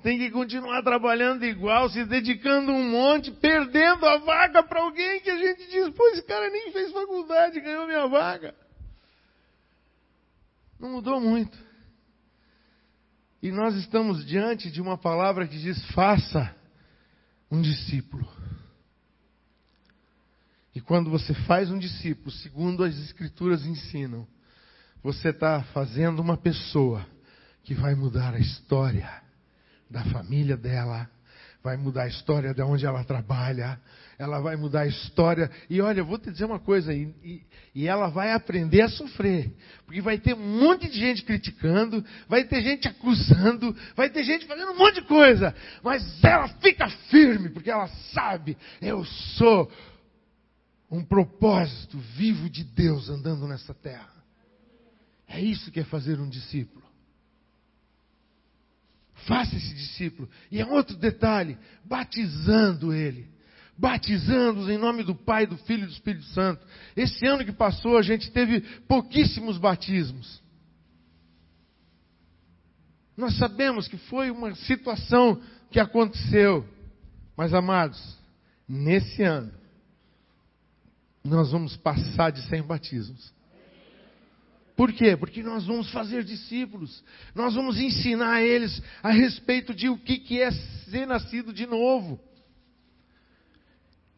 Tem 0.02 0.18
que 0.18 0.30
continuar 0.30 0.82
trabalhando 0.82 1.44
igual, 1.44 1.88
se 1.88 2.04
dedicando 2.04 2.70
um 2.70 2.90
monte, 2.90 3.32
perdendo 3.32 4.06
a 4.06 4.18
vaga 4.18 4.62
para 4.62 4.80
alguém 4.80 5.20
que 5.20 5.30
a 5.30 5.38
gente 5.38 5.66
diz, 5.68 5.88
pô, 5.90 6.06
esse 6.10 6.22
cara 6.22 6.48
nem 6.50 6.70
fez 6.70 6.92
faculdade, 6.92 7.60
ganhou 7.60 7.86
minha 7.86 8.06
vaga. 8.06 8.54
Não 10.78 10.90
mudou 10.90 11.20
muito. 11.20 11.58
E 13.42 13.50
nós 13.50 13.74
estamos 13.76 14.24
diante 14.24 14.70
de 14.70 14.80
uma 14.80 14.96
palavra 14.98 15.46
que 15.46 15.58
diz: 15.58 15.84
faça 15.92 16.54
um 17.50 17.60
discípulo. 17.60 18.37
E 20.78 20.80
quando 20.80 21.10
você 21.10 21.34
faz 21.34 21.72
um 21.72 21.76
discípulo, 21.76 22.30
segundo 22.30 22.84
as 22.84 22.96
Escrituras 22.96 23.66
ensinam, 23.66 24.24
você 25.02 25.30
está 25.30 25.60
fazendo 25.74 26.22
uma 26.22 26.36
pessoa 26.36 27.04
que 27.64 27.74
vai 27.74 27.96
mudar 27.96 28.32
a 28.32 28.38
história 28.38 29.10
da 29.90 30.04
família 30.04 30.56
dela, 30.56 31.10
vai 31.64 31.76
mudar 31.76 32.04
a 32.04 32.06
história 32.06 32.54
de 32.54 32.62
onde 32.62 32.86
ela 32.86 33.02
trabalha, 33.02 33.80
ela 34.16 34.38
vai 34.38 34.54
mudar 34.54 34.82
a 34.82 34.86
história. 34.86 35.50
E 35.68 35.80
olha, 35.80 36.04
vou 36.04 36.16
te 36.16 36.30
dizer 36.30 36.44
uma 36.44 36.60
coisa, 36.60 36.94
e, 36.94 37.12
e, 37.24 37.42
e, 37.74 37.88
ela 37.88 38.08
vai 38.08 38.30
aprender 38.30 38.82
a 38.82 38.88
sofrer. 38.88 39.52
Porque 39.84 40.00
vai 40.00 40.16
ter 40.16 40.34
um 40.34 40.60
monte 40.60 40.88
de 40.88 40.96
gente 40.96 41.24
criticando, 41.24 42.04
vai 42.28 42.44
ter 42.44 42.62
gente 42.62 42.86
acusando, 42.86 43.74
vai 43.96 44.10
ter 44.10 44.22
gente 44.22 44.46
fazendo 44.46 44.70
um 44.70 44.78
monte 44.78 45.00
de 45.00 45.08
coisa. 45.08 45.52
Mas 45.82 46.22
ela 46.22 46.46
fica 46.60 46.88
firme, 47.10 47.48
porque 47.48 47.68
ela 47.68 47.88
sabe, 48.12 48.56
eu 48.80 49.04
sou 49.04 49.68
um 50.90 51.04
propósito 51.04 51.98
vivo 52.16 52.48
de 52.48 52.64
Deus 52.64 53.08
andando 53.08 53.46
nessa 53.46 53.74
terra. 53.74 54.12
É 55.26 55.40
isso 55.40 55.70
que 55.70 55.80
é 55.80 55.84
fazer 55.84 56.18
um 56.18 56.28
discípulo. 56.28 56.86
Faça 59.26 59.56
esse 59.56 59.74
discípulo. 59.74 60.28
E 60.50 60.60
é 60.60 60.66
outro 60.66 60.96
detalhe: 60.96 61.58
batizando 61.84 62.94
ele. 62.94 63.28
Batizando-os 63.76 64.68
em 64.68 64.78
nome 64.78 65.04
do 65.04 65.14
Pai, 65.14 65.46
do 65.46 65.56
Filho 65.58 65.84
e 65.84 65.86
do 65.86 65.92
Espírito 65.92 66.24
Santo. 66.26 66.66
Esse 66.96 67.24
ano 67.26 67.44
que 67.44 67.52
passou, 67.52 67.96
a 67.96 68.02
gente 68.02 68.30
teve 68.32 68.60
pouquíssimos 68.88 69.56
batismos. 69.56 70.42
Nós 73.16 73.36
sabemos 73.36 73.86
que 73.86 73.96
foi 73.96 74.30
uma 74.30 74.54
situação 74.54 75.40
que 75.70 75.78
aconteceu. 75.78 76.66
Mas, 77.36 77.54
amados, 77.54 78.18
nesse 78.68 79.22
ano, 79.22 79.52
nós 81.34 81.52
vamos 81.52 81.76
passar 81.76 82.30
de 82.30 82.42
100 82.42 82.62
batismos. 82.62 83.32
Por 84.76 84.92
quê? 84.92 85.16
Porque 85.16 85.42
nós 85.42 85.66
vamos 85.66 85.90
fazer 85.90 86.22
discípulos. 86.22 87.02
Nós 87.34 87.54
vamos 87.54 87.80
ensinar 87.80 88.42
eles 88.42 88.80
a 89.02 89.10
respeito 89.10 89.74
de 89.74 89.88
o 89.88 89.98
que 89.98 90.40
é 90.40 90.50
ser 90.52 91.06
nascido 91.06 91.52
de 91.52 91.66
novo. 91.66 92.20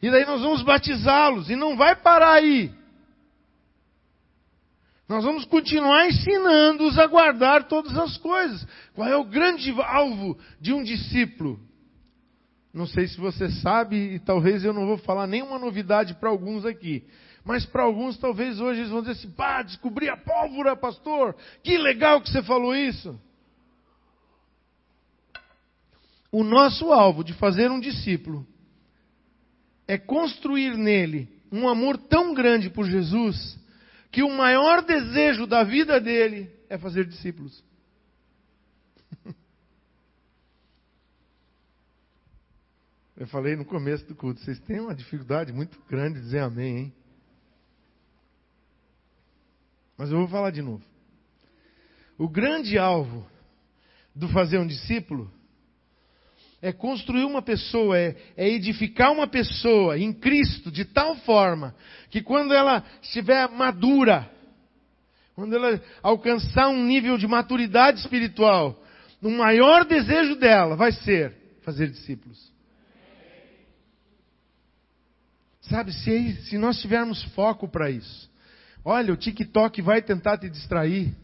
E 0.03 0.11
daí 0.11 0.25
nós 0.27 0.43
vamos 0.43 0.63
batizá-los. 0.63 1.49
E 1.49 1.57
não 1.57 1.77
vai 1.77 1.97
parar 1.97 2.35
aí. 2.35 2.71
Nós 5.09 5.25
vamos 5.25 5.45
continuar 5.47 6.07
ensinando-os 6.07 6.99
a 6.99 7.07
guardar 7.07 7.67
todas 7.67 7.97
as 7.97 8.17
coisas. 8.19 8.67
Qual 8.95 9.09
é 9.09 9.17
o 9.17 9.25
grande 9.25 9.71
alvo 9.81 10.39
de 10.61 10.73
um 10.73 10.85
discípulo? 10.85 11.59
Não 12.73 12.87
sei 12.87 13.09
se 13.09 13.19
você 13.19 13.51
sabe, 13.51 13.97
e 13.97 14.19
talvez 14.21 14.65
eu 14.65 14.73
não 14.73 14.87
vou 14.87 14.97
falar 14.99 15.27
nenhuma 15.27 15.59
novidade 15.59 16.15
para 16.15 16.29
alguns 16.29 16.65
aqui. 16.65 17.05
Mas 17.45 17.67
para 17.67 17.83
alguns, 17.83 18.17
talvez 18.19 18.61
hoje 18.61 18.81
eles 18.81 18.91
vão 18.91 19.01
dizer 19.01 19.13
assim: 19.13 19.31
pá, 19.31 19.63
descobri 19.63 20.09
a 20.09 20.17
pólvora, 20.17 20.77
pastor. 20.77 21.35
Que 21.63 21.77
legal 21.79 22.21
que 22.21 22.31
você 22.31 22.43
falou 22.43 22.75
isso. 22.75 23.19
O 26.31 26.45
nosso 26.45 26.93
alvo 26.93 27.25
de 27.25 27.33
fazer 27.35 27.71
um 27.71 27.81
discípulo 27.81 28.47
é 29.89 29.99
construir 29.99 30.77
nele 30.77 31.29
um 31.51 31.69
amor 31.69 31.97
tão 31.97 32.33
grande 32.33 32.71
por 32.71 32.87
Jesus 32.87 33.59
que 34.13 34.23
o 34.23 34.31
maior 34.31 34.83
desejo 34.83 35.47
da 35.47 35.65
vida 35.65 36.01
dele 36.01 36.49
é 36.69 36.79
fazer 36.79 37.05
discípulos. 37.05 37.65
Eu 43.21 43.27
falei 43.27 43.55
no 43.55 43.67
começo 43.67 44.07
do 44.07 44.15
culto, 44.15 44.41
vocês 44.41 44.59
têm 44.61 44.81
uma 44.81 44.95
dificuldade 44.95 45.53
muito 45.53 45.79
grande 45.87 46.15
de 46.15 46.25
dizer 46.25 46.39
amém, 46.39 46.79
hein? 46.79 46.93
Mas 49.99 50.11
eu 50.11 50.17
vou 50.17 50.27
falar 50.27 50.51
de 50.51 50.63
novo. 50.63 50.83
O 52.17 52.27
grande 52.27 52.79
alvo 52.79 53.27
do 54.15 54.27
fazer 54.31 54.57
um 54.57 54.67
discípulo 54.67 55.31
é 56.63 56.73
construir 56.73 57.25
uma 57.25 57.43
pessoa, 57.43 57.99
é, 57.99 58.17
é, 58.39 58.49
edificar 58.49 59.13
uma 59.13 59.27
pessoa 59.27 59.99
em 59.99 60.15
Cristo 60.15 60.71
de 60.71 60.87
tal 60.87 61.15
forma 61.17 61.75
que 62.09 62.23
quando 62.23 62.55
ela 62.55 62.83
estiver 63.03 63.51
madura, 63.51 64.31
quando 65.35 65.55
ela 65.55 65.79
alcançar 66.03 66.69
um 66.69 66.87
nível 66.87 67.19
de 67.19 67.27
maturidade 67.27 68.01
espiritual, 68.01 68.83
o 69.21 69.29
maior 69.29 69.85
desejo 69.85 70.37
dela 70.37 70.75
vai 70.75 70.93
ser 70.93 71.37
fazer 71.61 71.91
discípulos. 71.91 72.51
Sabe, 75.63 75.93
se, 75.93 76.37
se 76.47 76.59
nós 76.59 76.81
tivermos 76.81 77.23
foco 77.35 77.69
para 77.69 77.91
isso, 77.91 78.31
olha, 78.85 79.13
o 79.13 79.17
TikTok 79.17 79.83
vai 79.83 80.01
tentar 80.01 80.39
te 80.39 80.49
distrair. 80.49 81.15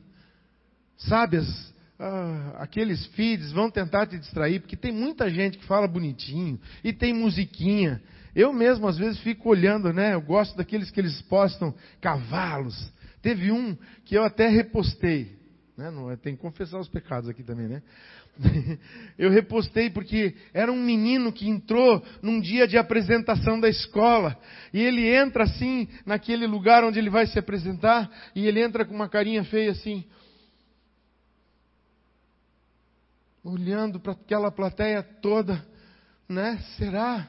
Sabe, 0.97 1.39
as, 1.39 1.75
ah, 1.99 2.57
aqueles 2.59 3.07
feeds 3.07 3.53
vão 3.53 3.71
tentar 3.71 4.07
te 4.07 4.19
distrair, 4.19 4.61
porque 4.61 4.77
tem 4.77 4.93
muita 4.93 5.31
gente 5.31 5.59
que 5.59 5.65
fala 5.65 5.89
bonitinho 5.89 6.61
e 6.85 6.93
tem 6.93 7.13
musiquinha. 7.13 8.03
Eu 8.35 8.53
mesmo, 8.53 8.87
às 8.87 8.99
vezes, 8.99 9.19
fico 9.21 9.49
olhando, 9.49 9.93
né? 9.93 10.13
Eu 10.13 10.21
gosto 10.21 10.57
daqueles 10.57 10.91
que 10.91 11.01
eles 11.01 11.23
postam 11.23 11.75
cavalos. 12.03 12.93
Teve 13.23 13.51
um 13.51 13.77
que 14.05 14.15
eu 14.15 14.23
até 14.23 14.47
repostei. 14.47 15.35
Né? 15.77 15.91
Não, 15.91 16.15
tem 16.17 16.37
que 16.37 16.43
confessar 16.43 16.79
os 16.79 16.89
pecados 16.89 17.31
aqui 17.31 17.43
também, 17.43 17.67
né? 17.67 17.83
Eu 19.19 19.31
repostei 19.31 19.91
porque 19.91 20.35
era 20.53 20.71
um 20.71 20.83
menino 20.83 21.33
que 21.33 21.49
entrou 21.49 22.05
num 22.21 22.41
dia 22.41 22.67
de 22.67 22.77
apresentação 22.77 23.59
da 23.59 23.69
escola. 23.69 24.39
E 24.73 24.81
ele 24.81 25.09
entra 25.09 25.45
assim, 25.45 25.89
naquele 26.05 26.47
lugar 26.47 26.85
onde 26.85 26.99
ele 26.99 27.11
vai 27.11 27.27
se 27.27 27.39
apresentar, 27.39 28.11
e 28.35 28.47
ele 28.47 28.61
entra 28.61 28.85
com 28.85 28.95
uma 28.95 29.09
carinha 29.09 29.45
feia 29.45 29.71
assim. 29.71 30.05
Olhando 33.43 34.01
para 34.01 34.13
aquela 34.13 34.51
plateia 34.51 35.03
toda, 35.03 35.65
né? 36.29 36.59
Será 36.77 37.29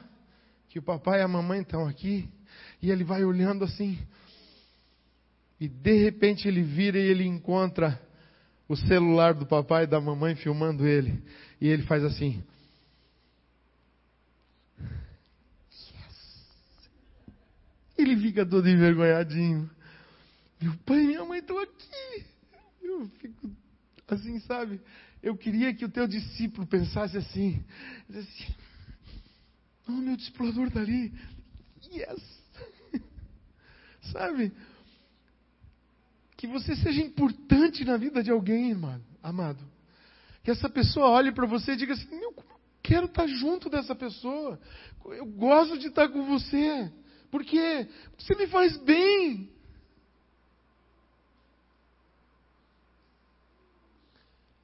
que 0.68 0.78
o 0.78 0.82
papai 0.82 1.20
e 1.20 1.22
a 1.22 1.28
mamãe 1.28 1.60
estão 1.62 1.86
aqui? 1.86 2.28
E 2.82 2.90
ele 2.90 3.04
vai 3.04 3.24
olhando 3.24 3.64
assim. 3.64 3.98
E 5.60 5.68
de 5.68 6.04
repente 6.04 6.46
ele 6.46 6.62
vira 6.62 6.98
e 6.98 7.06
ele 7.06 7.24
encontra 7.24 8.00
o 8.68 8.76
celular 8.76 9.32
do 9.32 9.46
papai 9.46 9.84
e 9.84 9.86
da 9.86 10.00
mamãe 10.00 10.36
filmando 10.36 10.86
ele. 10.86 11.22
E 11.60 11.66
ele 11.66 11.82
faz 11.84 12.04
assim. 12.04 12.44
Yes. 15.70 16.90
Ele 17.96 18.16
fica 18.18 18.44
todo 18.44 18.68
envergonhadinho. 18.68 19.68
Meu 20.60 20.74
pai 20.84 21.02
e 21.02 21.06
minha 21.06 21.24
mãe 21.24 21.38
estão 21.38 21.58
aqui. 21.58 22.26
Eu 22.82 23.08
fico 23.20 23.50
assim, 24.06 24.38
sabe? 24.40 24.80
Eu 25.22 25.36
queria 25.36 25.74
que 25.74 25.84
o 25.84 25.88
teu 25.88 26.06
discípulo 26.06 26.66
pensasse 26.66 27.16
assim. 27.16 27.64
assim 28.10 28.54
oh, 29.88 29.92
meu 29.92 30.16
discipulador 30.16 30.66
está 30.66 30.80
ali. 30.80 31.12
Yes. 31.90 32.22
sabe? 34.12 34.52
Que 36.38 36.46
você 36.46 36.76
seja 36.76 37.02
importante 37.02 37.84
na 37.84 37.96
vida 37.96 38.22
de 38.22 38.30
alguém, 38.30 38.70
irmão, 38.70 39.02
amado. 39.20 39.62
Que 40.44 40.52
essa 40.52 40.70
pessoa 40.70 41.10
olhe 41.10 41.32
para 41.32 41.44
você 41.46 41.72
e 41.72 41.76
diga 41.76 41.92
assim: 41.94 42.08
Meu, 42.08 42.32
eu 42.32 42.44
quero 42.80 43.06
estar 43.06 43.26
junto 43.26 43.68
dessa 43.68 43.92
pessoa. 43.92 44.58
Eu 45.04 45.26
gosto 45.26 45.76
de 45.76 45.88
estar 45.88 46.08
com 46.08 46.24
você. 46.24 46.92
Por 47.28 47.44
quê? 47.44 47.88
Porque 48.10 48.24
você 48.24 48.36
me 48.36 48.46
faz 48.46 48.76
bem. 48.78 49.50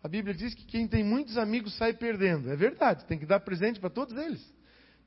A 0.00 0.06
Bíblia 0.06 0.32
diz 0.32 0.54
que 0.54 0.64
quem 0.66 0.87
tem 0.87 1.02
muitos 1.02 1.37
amigos 1.37 1.76
sai 1.76 1.92
perdendo. 1.92 2.52
É 2.52 2.56
verdade, 2.56 3.04
tem 3.06 3.18
que 3.18 3.26
dar 3.26 3.40
presente 3.40 3.80
para 3.80 3.90
todos 3.90 4.16
eles. 4.16 4.40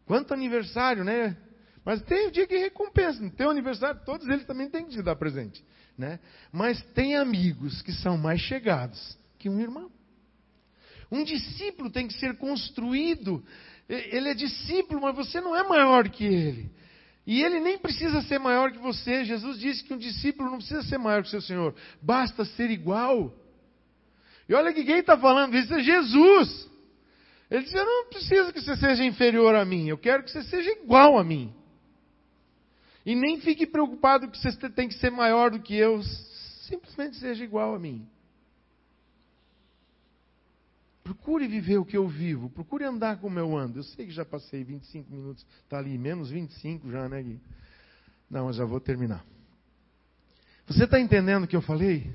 Quanto 0.06 0.34
aniversário, 0.34 1.06
né? 1.06 1.38
Mas 1.86 2.02
tem 2.02 2.28
o 2.28 2.32
dia 2.32 2.46
que 2.46 2.58
recompensa. 2.58 3.22
No 3.22 3.32
teu 3.32 3.50
aniversário, 3.50 4.02
todos 4.04 4.28
eles 4.28 4.46
também 4.46 4.70
têm 4.70 4.86
que 4.86 4.92
te 4.92 5.02
dar 5.02 5.16
presente. 5.16 5.64
Né? 5.98 6.20
Mas 6.52 6.82
tem 6.94 7.16
amigos 7.16 7.82
que 7.82 7.92
são 7.92 8.18
mais 8.18 8.40
chegados 8.42 9.18
que 9.40 9.50
um 9.50 9.60
irmão. 9.60 9.90
Um 11.12 11.24
discípulo 11.24 11.90
tem 11.90 12.08
que 12.08 12.14
ser 12.14 12.38
construído. 12.38 13.44
Ele 13.88 14.30
é 14.30 14.34
discípulo, 14.34 15.02
mas 15.02 15.16
você 15.16 15.40
não 15.40 15.56
é 15.56 15.64
maior 15.64 16.10
que 16.10 16.26
ele. 16.26 16.70
E 17.26 17.42
ele 17.42 17.60
nem 17.60 17.78
precisa 17.78 18.22
ser 18.22 18.40
maior 18.40 18.72
que 18.72 18.78
você. 18.78 19.26
Jesus 19.26 19.60
disse 19.60 19.84
que 19.84 19.94
um 19.94 19.98
discípulo 19.98 20.50
não 20.50 20.58
precisa 20.58 20.84
ser 20.84 20.98
maior 20.98 21.22
que 21.22 21.28
o 21.28 21.32
seu 21.32 21.42
Senhor. 21.42 21.76
Basta 22.02 22.46
ser 22.46 22.70
igual. 22.70 23.34
E 24.48 24.54
olha 24.54 24.74
que 24.74 24.84
quem 24.84 25.00
está 25.00 25.18
falando 25.18 25.56
isso 25.56 25.74
é 25.74 25.80
Jesus. 25.82 26.70
Ele 27.50 27.64
disse: 27.64 27.78
Eu 27.78 27.86
não 27.86 28.10
preciso 28.10 28.54
que 28.54 28.62
você 28.62 28.76
seja 28.78 29.04
inferior 29.04 29.56
a 29.56 29.66
mim. 29.66 29.88
Eu 29.88 29.98
quero 29.98 30.24
que 30.24 30.32
você 30.32 30.44
seja 30.44 30.70
igual 30.72 31.18
a 31.18 31.24
mim. 31.24 31.54
E 33.08 33.16
nem 33.16 33.40
fique 33.40 33.66
preocupado 33.66 34.30
que 34.30 34.38
você 34.38 34.70
tem 34.70 34.90
que 34.90 34.96
ser 34.96 35.10
maior 35.10 35.50
do 35.50 35.62
que 35.62 35.74
eu. 35.74 36.04
Simplesmente 36.68 37.16
seja 37.16 37.42
igual 37.42 37.74
a 37.74 37.80
mim. 37.80 38.06
Procure 41.06 41.48
viver 41.48 41.78
o 41.78 41.86
que 41.86 41.96
eu 41.96 42.06
vivo. 42.06 42.50
Procure 42.50 42.84
andar 42.84 43.22
como 43.22 43.40
eu 43.40 43.58
ando. 43.58 43.80
Eu 43.80 43.84
sei 43.84 44.08
que 44.08 44.12
já 44.12 44.26
passei 44.26 44.62
25 44.62 45.10
minutos. 45.10 45.46
Está 45.64 45.78
ali, 45.78 45.98
menos 45.98 46.30
25 46.30 46.92
já, 46.92 47.08
né, 47.08 47.24
Gui? 47.24 47.40
Não, 48.30 48.48
eu 48.48 48.54
já 48.54 48.66
vou 48.66 48.82
terminar. 48.82 49.26
Você 50.68 50.84
está 50.84 51.00
entendendo 51.00 51.46
o 51.46 51.48
que 51.48 51.56
eu 51.56 51.62
falei? 51.62 52.14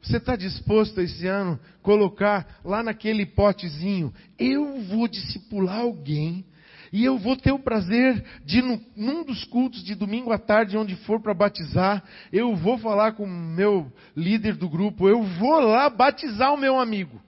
Você 0.00 0.16
está 0.16 0.34
disposto 0.34 0.98
esse 0.98 1.26
ano 1.26 1.60
colocar 1.82 2.58
lá 2.64 2.82
naquele 2.82 3.26
potezinho? 3.26 4.14
Eu 4.38 4.80
vou 4.84 5.06
discipular 5.06 5.80
alguém 5.80 6.46
e 6.92 7.04
eu 7.04 7.18
vou 7.18 7.36
ter 7.36 7.52
o 7.52 7.58
prazer 7.58 8.24
de, 8.44 8.62
num, 8.96 9.24
dos 9.24 9.44
cultos 9.44 9.82
de 9.82 9.94
domingo 9.94 10.32
à 10.32 10.38
tarde, 10.38 10.76
onde 10.76 10.96
for 10.96 11.20
para 11.20 11.34
batizar, 11.34 12.02
eu 12.32 12.54
vou 12.54 12.78
falar 12.78 13.12
com 13.12 13.24
o 13.24 13.28
meu 13.28 13.92
líder 14.16 14.54
do 14.54 14.68
grupo, 14.68 15.08
eu 15.08 15.22
vou 15.22 15.60
lá 15.60 15.88
batizar 15.88 16.52
o 16.52 16.58
meu 16.58 16.78
amigo. 16.78 17.20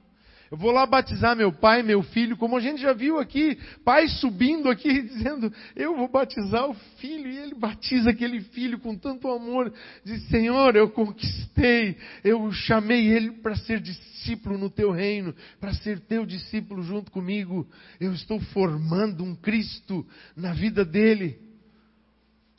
Eu 0.51 0.57
vou 0.57 0.71
lá 0.71 0.87
batizar 0.87 1.35
meu 1.35 1.53
pai, 1.53 1.83
meu 1.83 2.03
filho, 2.05 2.37
como 2.37 2.57
a 2.57 2.61
gente 2.61 2.81
já 2.81 2.93
viu 2.93 3.19
aqui, 3.19 3.59
pai 3.85 4.07
subindo 4.07 4.69
aqui 4.71 5.03
dizendo: 5.03 5.53
Eu 5.75 5.97
vou 5.97 6.09
batizar 6.09 6.69
o 6.69 6.75
filho, 6.99 7.29
e 7.29 7.39
ele 7.39 7.55
batiza 7.55 8.11
aquele 8.11 8.41
filho 8.41 8.79
com 8.79 8.97
tanto 8.97 9.29
amor. 9.29 9.73
Diz: 10.05 10.23
Senhor, 10.29 10.77
eu 10.77 10.89
conquistei, 10.91 11.97
eu 12.23 12.53
chamei 12.53 13.09
ele 13.09 13.33
para 13.33 13.57
ser 13.57 13.81
discípulo 13.81 14.57
no 14.57 14.71
teu 14.71 14.93
reino, 14.93 15.35
para 15.59 15.75
ser 15.75 15.99
teu 16.01 16.25
discípulo 16.25 16.83
junto 16.83 17.11
comigo. 17.11 17.69
Eu 17.99 18.13
estou 18.13 18.39
formando 18.39 19.25
um 19.25 19.35
Cristo 19.35 20.07
na 20.37 20.53
vida 20.53 20.85
dele. 20.85 21.41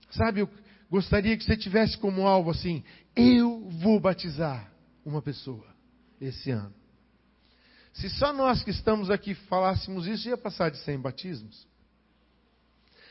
Sabe, 0.09 0.41
eu 0.41 0.49
gostaria 0.89 1.37
que 1.37 1.43
você 1.45 1.55
tivesse 1.55 1.97
como 1.97 2.27
alvo 2.27 2.51
assim: 2.51 2.83
Eu 3.15 3.69
vou 3.81 3.97
batizar 3.97 4.69
uma 5.05 5.21
pessoa 5.21 5.65
esse 6.19 6.51
ano. 6.51 6.86
Se 7.97 8.09
só 8.11 8.31
nós 8.31 8.63
que 8.63 8.69
estamos 8.69 9.09
aqui 9.09 9.33
falássemos 9.33 10.05
isso, 10.05 10.29
ia 10.29 10.37
passar 10.37 10.69
de 10.69 10.77
100 10.77 10.99
batismos. 10.99 11.67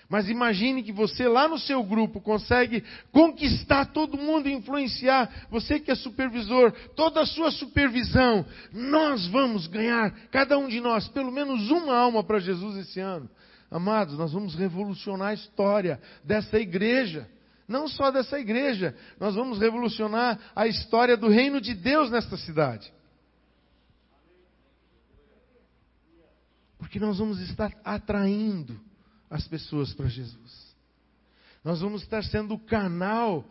Mas 0.09 0.29
imagine 0.29 0.85
que 0.85 0.93
você 0.93 1.27
lá 1.27 1.49
no 1.49 1.59
seu 1.59 1.83
grupo 1.83 2.21
consegue 2.21 2.85
conquistar 3.11 3.87
todo 3.87 4.17
mundo 4.17 4.49
influenciar, 4.49 5.29
você 5.51 5.81
que 5.81 5.91
é 5.91 5.97
supervisor, 5.97 6.71
toda 6.95 7.21
a 7.21 7.27
sua 7.27 7.51
supervisão. 7.51 8.47
Nós 8.73 9.27
vamos 9.27 9.67
ganhar, 9.67 10.13
cada 10.31 10.57
um 10.57 10.69
de 10.69 10.81
nós, 10.81 11.09
pelo 11.09 11.33
menos 11.33 11.69
uma 11.69 11.97
alma 11.97 12.23
para 12.23 12.39
Jesus 12.39 12.77
esse 12.77 13.01
ano. 13.01 13.29
Amados, 13.69 14.17
nós 14.17 14.33
vamos 14.33 14.55
revolucionar 14.55 15.31
a 15.31 15.35
história 15.35 16.01
dessa 16.23 16.61
igreja. 16.61 17.29
Não 17.67 17.89
só 17.89 18.13
dessa 18.13 18.39
igreja, 18.39 18.95
nós 19.19 19.35
vamos 19.35 19.59
revolucionar 19.59 20.39
a 20.55 20.69
história 20.69 21.17
do 21.17 21.29
reino 21.29 21.61
de 21.61 21.75
Deus 21.75 22.09
nesta 22.13 22.37
cidade. 22.37 22.95
Porque 26.87 27.01
nós 27.01 27.19
vamos 27.19 27.41
estar 27.41 27.73
atraindo 27.83 28.81
as 29.29 29.45
pessoas 29.49 29.93
para 29.93 30.07
Jesus. 30.07 30.77
Nós 31.65 31.81
vamos 31.81 32.03
estar 32.03 32.23
sendo 32.23 32.55
o 32.55 32.61
canal 32.61 33.45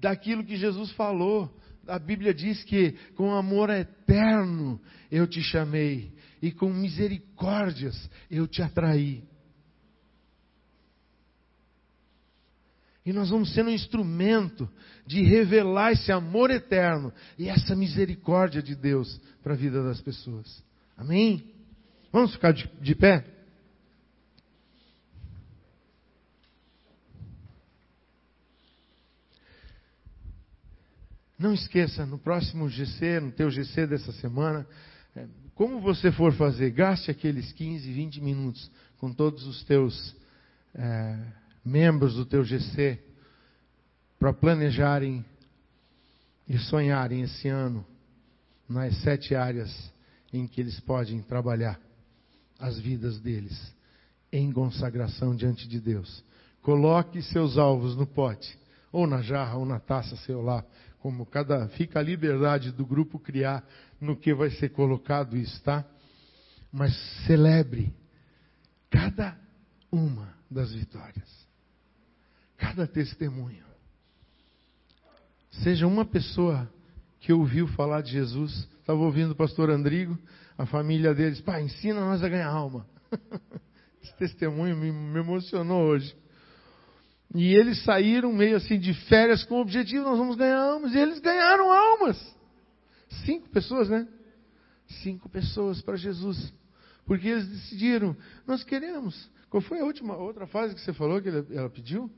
daquilo 0.00 0.44
que 0.44 0.56
Jesus 0.56 0.92
falou. 0.92 1.52
A 1.88 1.98
Bíblia 1.98 2.32
diz 2.32 2.62
que 2.62 2.92
com 3.16 3.34
amor 3.34 3.68
eterno 3.68 4.80
eu 5.10 5.26
te 5.26 5.42
chamei 5.42 6.14
e 6.40 6.52
com 6.52 6.72
misericórdias 6.72 8.08
eu 8.30 8.46
te 8.46 8.62
atraí. 8.62 9.24
E 13.04 13.12
nós 13.12 13.30
vamos 13.30 13.52
ser 13.52 13.64
um 13.64 13.70
instrumento 13.70 14.70
de 15.04 15.20
revelar 15.24 15.90
esse 15.90 16.12
amor 16.12 16.48
eterno 16.48 17.12
e 17.36 17.48
essa 17.48 17.74
misericórdia 17.74 18.62
de 18.62 18.76
Deus 18.76 19.20
para 19.42 19.54
a 19.54 19.56
vida 19.56 19.82
das 19.82 20.00
pessoas. 20.00 20.62
Amém? 20.96 21.51
Vamos 22.12 22.34
ficar 22.34 22.52
de, 22.52 22.70
de 22.78 22.94
pé? 22.94 23.24
Não 31.38 31.54
esqueça, 31.54 32.04
no 32.04 32.18
próximo 32.18 32.68
GC, 32.68 33.18
no 33.18 33.32
teu 33.32 33.50
GC 33.50 33.86
dessa 33.86 34.12
semana, 34.12 34.66
é, 35.16 35.26
como 35.54 35.80
você 35.80 36.12
for 36.12 36.32
fazer, 36.34 36.70
gaste 36.70 37.10
aqueles 37.10 37.50
15, 37.52 37.90
20 37.90 38.20
minutos 38.20 38.70
com 38.98 39.12
todos 39.12 39.44
os 39.46 39.64
teus 39.64 40.14
é, 40.74 41.18
membros 41.64 42.14
do 42.14 42.26
teu 42.26 42.44
GC 42.44 43.02
para 44.18 44.32
planejarem 44.34 45.24
e 46.46 46.58
sonharem 46.58 47.22
esse 47.22 47.48
ano 47.48 47.84
nas 48.68 48.94
sete 48.98 49.34
áreas 49.34 49.92
em 50.32 50.46
que 50.46 50.60
eles 50.60 50.78
podem 50.80 51.20
trabalhar 51.22 51.80
as 52.62 52.78
vidas 52.78 53.18
deles 53.18 53.74
em 54.32 54.52
consagração 54.52 55.34
diante 55.34 55.68
de 55.68 55.80
Deus. 55.80 56.24
Coloque 56.62 57.20
seus 57.20 57.58
alvos 57.58 57.96
no 57.96 58.06
pote, 58.06 58.56
ou 58.92 59.04
na 59.04 59.20
jarra, 59.20 59.56
ou 59.56 59.66
na 59.66 59.80
taça, 59.80 60.14
sei 60.18 60.36
lá, 60.36 60.64
como 61.00 61.26
cada 61.26 61.68
fica 61.70 61.98
a 61.98 62.02
liberdade 62.02 62.70
do 62.70 62.86
grupo 62.86 63.18
criar 63.18 63.66
no 64.00 64.16
que 64.16 64.32
vai 64.32 64.48
ser 64.50 64.68
colocado 64.68 65.36
isso, 65.36 65.60
tá? 65.62 65.84
Mas 66.72 66.94
celebre 67.26 67.92
cada 68.88 69.36
uma 69.90 70.32
das 70.48 70.72
vitórias. 70.72 71.28
Cada 72.56 72.86
testemunho. 72.86 73.64
Seja 75.50 75.86
uma 75.86 76.04
pessoa 76.04 76.72
que 77.18 77.32
ouviu 77.32 77.66
falar 77.66 78.02
de 78.02 78.12
Jesus, 78.12 78.68
estava 78.78 79.00
ouvindo 79.00 79.32
o 79.32 79.36
pastor 79.36 79.68
Andrigo, 79.68 80.16
a 80.56 80.66
família 80.66 81.14
deles, 81.14 81.40
pai, 81.40 81.62
ensina 81.62 82.00
nós 82.00 82.22
a 82.22 82.28
ganhar 82.28 82.48
alma. 82.48 82.86
Esse 84.02 84.14
testemunho 84.16 84.76
me, 84.76 84.90
me 84.90 85.20
emocionou 85.20 85.84
hoje. 85.84 86.14
E 87.34 87.54
eles 87.54 87.82
saíram 87.84 88.32
meio 88.32 88.56
assim 88.56 88.78
de 88.78 88.92
férias 89.08 89.42
com 89.44 89.56
o 89.56 89.60
objetivo, 89.60 90.04
nós 90.04 90.18
vamos 90.18 90.36
ganhar 90.36 90.58
almas. 90.58 90.92
E 90.92 90.98
eles 90.98 91.18
ganharam 91.18 91.70
almas. 91.72 92.36
Cinco 93.24 93.48
pessoas, 93.48 93.88
né? 93.88 94.06
Cinco 95.02 95.28
pessoas 95.28 95.80
para 95.80 95.96
Jesus. 95.96 96.52
Porque 97.06 97.28
eles 97.28 97.48
decidiram, 97.48 98.16
nós 98.46 98.62
queremos. 98.62 99.30
Qual 99.48 99.60
foi 99.60 99.80
a 99.80 99.84
última, 99.84 100.16
outra 100.16 100.46
fase 100.46 100.74
que 100.74 100.80
você 100.80 100.92
falou 100.92 101.20
que 101.20 101.28
ela 101.28 101.70
pediu? 101.70 102.10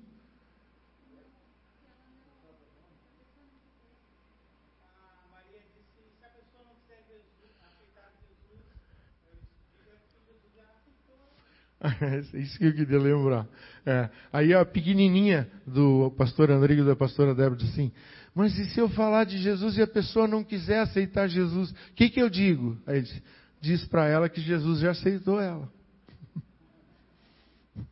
Isso 12.35 12.59
que 12.59 12.67
eu 12.67 12.75
queria 12.75 12.99
lembrar. 12.99 13.47
É. 13.85 14.09
Aí 14.33 14.55
a 14.55 14.65
pequenininha 14.65 15.51
do 15.67 16.11
pastor 16.17 16.51
Andrigo 16.51 16.83
e 16.83 16.87
da 16.87 16.97
pastora 16.97 17.35
Débora 17.35 17.57
disse 17.57 17.73
assim: 17.73 17.93
Mas 18.35 18.59
e 18.59 18.65
se 18.71 18.81
eu 18.81 18.89
falar 18.89 19.25
de 19.25 19.39
Jesus 19.39 19.77
e 19.77 19.83
a 19.83 19.87
pessoa 19.87 20.27
não 20.27 20.43
quiser 20.43 20.81
aceitar 20.81 21.29
Jesus, 21.29 21.71
o 21.71 21.75
que, 21.95 22.09
que 22.09 22.21
eu 22.21 22.31
digo? 22.31 22.79
Aí 22.87 22.97
ele 22.97 23.07
disse, 23.07 23.23
diz 23.61 23.87
para 23.87 24.07
ela 24.07 24.29
que 24.29 24.41
Jesus 24.41 24.81
já 24.81 24.93
aceitou 24.93 25.41
ela. 25.41 25.71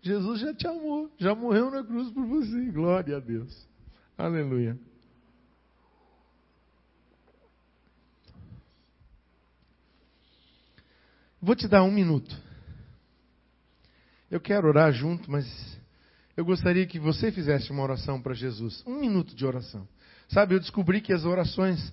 Jesus 0.00 0.40
já 0.40 0.54
te 0.54 0.66
amou, 0.68 1.10
já 1.18 1.34
morreu 1.34 1.70
na 1.70 1.82
cruz 1.82 2.10
por 2.12 2.24
você. 2.24 2.70
Glória 2.70 3.16
a 3.16 3.20
Deus. 3.20 3.68
Aleluia. 4.16 4.78
Vou 11.42 11.56
te 11.56 11.66
dar 11.66 11.82
um 11.82 11.90
minuto. 11.90 12.49
Eu 14.30 14.40
quero 14.40 14.68
orar 14.68 14.92
junto, 14.92 15.30
mas 15.30 15.46
eu 16.36 16.44
gostaria 16.44 16.86
que 16.86 16.98
você 16.98 17.32
fizesse 17.32 17.70
uma 17.72 17.82
oração 17.82 18.22
para 18.22 18.32
Jesus. 18.32 18.82
Um 18.86 19.00
minuto 19.00 19.34
de 19.34 19.44
oração. 19.44 19.88
Sabe, 20.28 20.54
eu 20.54 20.60
descobri 20.60 21.00
que 21.00 21.12
as 21.12 21.24
orações 21.24 21.92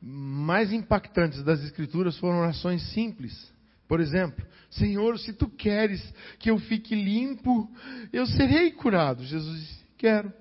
mais 0.00 0.72
impactantes 0.72 1.42
das 1.42 1.62
Escrituras 1.64 2.16
foram 2.18 2.38
orações 2.38 2.82
simples. 2.92 3.52
Por 3.88 4.00
exemplo, 4.00 4.46
Senhor, 4.70 5.18
se 5.18 5.32
tu 5.32 5.48
queres 5.48 6.00
que 6.38 6.50
eu 6.50 6.58
fique 6.58 6.94
limpo, 6.94 7.68
eu 8.12 8.26
serei 8.26 8.70
curado. 8.70 9.24
Jesus 9.24 9.60
disse: 9.60 9.84
Quero. 9.98 10.32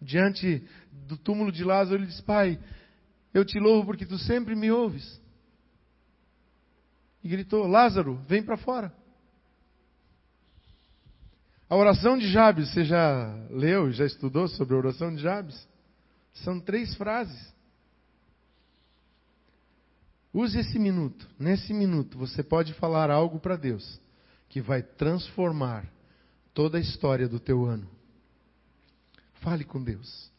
Diante 0.00 0.62
do 1.08 1.16
túmulo 1.16 1.50
de 1.50 1.64
Lázaro, 1.64 1.96
ele 1.96 2.06
diz: 2.06 2.20
Pai, 2.20 2.60
eu 3.32 3.44
te 3.44 3.58
louvo 3.58 3.86
porque 3.86 4.04
tu 4.04 4.18
sempre 4.18 4.54
me 4.54 4.70
ouves 4.70 5.23
e 7.24 7.28
gritou: 7.28 7.66
Lázaro, 7.66 8.16
vem 8.28 8.42
para 8.42 8.58
fora. 8.58 8.92
A 11.68 11.74
oração 11.74 12.18
de 12.18 12.28
Jabes, 12.28 12.68
você 12.68 12.84
já 12.84 13.34
leu, 13.50 13.90
já 13.90 14.04
estudou 14.04 14.46
sobre 14.46 14.74
a 14.74 14.78
oração 14.78 15.12
de 15.14 15.22
Jabes? 15.22 15.66
São 16.34 16.60
três 16.60 16.94
frases. 16.94 17.52
Use 20.32 20.58
esse 20.58 20.78
minuto. 20.78 21.26
Nesse 21.38 21.72
minuto, 21.72 22.18
você 22.18 22.42
pode 22.42 22.74
falar 22.74 23.10
algo 23.10 23.40
para 23.40 23.56
Deus 23.56 24.00
que 24.48 24.60
vai 24.60 24.82
transformar 24.82 25.90
toda 26.52 26.76
a 26.76 26.80
história 26.80 27.26
do 27.26 27.40
teu 27.40 27.64
ano. 27.64 27.88
Fale 29.40 29.64
com 29.64 29.82
Deus. 29.82 30.30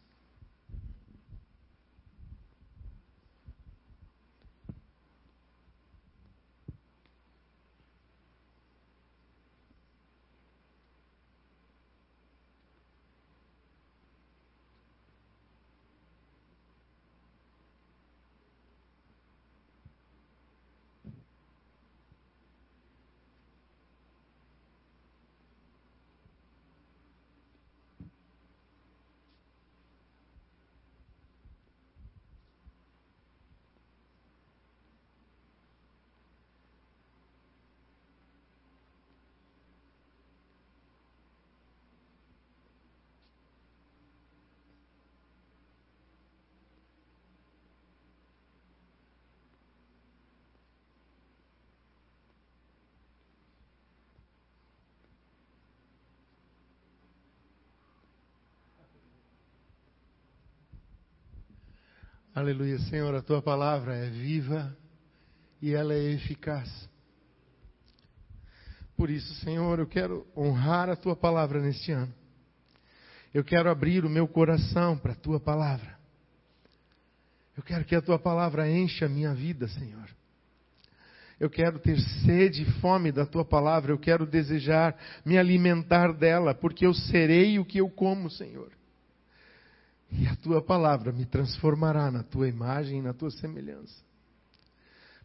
Aleluia, 62.36 62.78
Senhor, 62.80 63.16
a 63.16 63.22
tua 63.22 63.42
palavra 63.42 63.96
é 63.96 64.10
viva 64.10 64.76
e 65.62 65.74
ela 65.74 65.94
é 65.94 66.12
eficaz. 66.12 66.70
Por 68.98 69.10
isso, 69.10 69.34
Senhor, 69.36 69.80
eu 69.80 69.88
quero 69.88 70.28
honrar 70.36 70.90
a 70.90 70.98
tua 70.98 71.16
palavra 71.16 71.62
neste 71.62 71.94
ano. 71.94 72.14
Eu 73.34 73.42
quero 73.42 73.72
abrir 73.72 74.04
o 74.04 74.10
meu 74.10 74.28
coração 74.28 74.98
para 74.98 75.14
a 75.14 75.16
tua 75.16 75.40
palavra. 75.40 75.98
Eu 77.56 77.64
quero 77.64 77.86
que 77.86 77.96
a 77.96 78.02
tua 78.02 78.20
palavra 78.20 78.70
encha 78.70 79.06
a 79.06 79.10
minha 79.10 79.34
vida, 79.34 79.70
Senhor. 79.70 80.10
Eu 81.40 81.50
quero 81.50 81.80
ter 81.80 81.98
sede 82.26 82.64
e 82.64 82.72
fome 82.82 83.14
da 83.14 83.26
tua 83.26 83.46
palavra. 83.46 83.94
Eu 83.94 83.98
quero 83.98 84.26
desejar 84.26 84.94
me 85.26 85.38
alimentar 85.38 86.12
dela, 86.12 86.54
porque 86.54 86.86
eu 86.86 86.94
serei 86.94 87.60
o 87.60 87.66
que 87.66 87.78
eu 87.78 87.90
como, 87.90 88.30
Senhor. 88.30 88.74
E 90.12 90.28
a 90.28 90.36
tua 90.36 90.62
palavra 90.62 91.12
me 91.12 91.26
transformará 91.26 92.10
na 92.12 92.24
tua 92.24 92.48
imagem 92.48 93.00
e 93.00 93.02
na 93.02 93.14
tua 93.14 93.32
semelhança. 93.32 94.04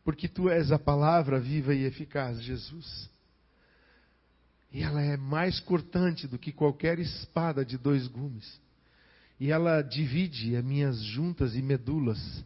Porque 0.02 0.26
tu 0.26 0.48
és 0.48 0.72
a 0.72 0.78
palavra 0.78 1.38
viva 1.38 1.74
e 1.74 1.84
eficaz, 1.84 2.42
Jesus. 2.42 3.10
E 4.72 4.82
ela 4.82 5.02
é 5.02 5.16
mais 5.16 5.60
cortante 5.60 6.26
do 6.26 6.38
que 6.38 6.52
qualquer 6.52 6.98
espada 6.98 7.64
de 7.64 7.76
dois 7.76 8.06
gumes. 8.06 8.60
E 9.38 9.50
ela 9.50 9.82
divide 9.82 10.56
as 10.56 10.64
minhas 10.64 11.02
juntas 11.02 11.54
e 11.54 11.62
medulas. 11.62 12.44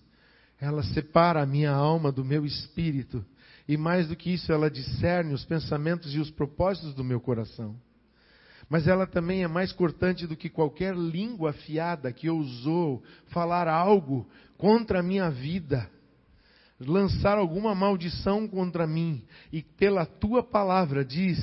Ela 0.61 0.83
separa 0.83 1.43
a 1.43 1.47
minha 1.47 1.73
alma 1.73 2.11
do 2.11 2.25
meu 2.25 2.47
espírito. 2.47 3.25
E 3.67 3.77
mais 3.77 4.09
do 4.09 4.17
que 4.17 4.31
isso, 4.33 4.53
ela 4.53 4.71
discerne 4.71 5.35
os 5.35 5.45
pensamentos 5.45 6.15
e 6.15 6.19
os 6.19 6.31
propósitos 6.31 6.95
do 6.95 7.05
meu 7.05 7.21
coração. 7.21 7.77
Mas 8.75 8.89
ela 8.89 9.07
também 9.07 9.45
é 9.45 9.47
mais 9.47 9.71
cortante 9.71 10.27
do 10.27 10.35
que 10.37 10.49
qualquer 10.49 10.97
língua 10.97 11.51
afiada 11.51 12.13
que 12.13 12.29
ousou 12.29 13.05
falar 13.27 13.69
algo 13.69 14.29
contra 14.59 14.99
a 14.99 15.03
minha 15.03 15.31
vida, 15.31 15.89
lançar 16.81 17.39
alguma 17.39 17.73
maldição 17.73 18.49
contra 18.49 18.85
mim. 18.85 19.23
E 19.53 19.63
pela 19.63 20.05
tua 20.05 20.43
palavra 20.43 21.05
diz 21.05 21.39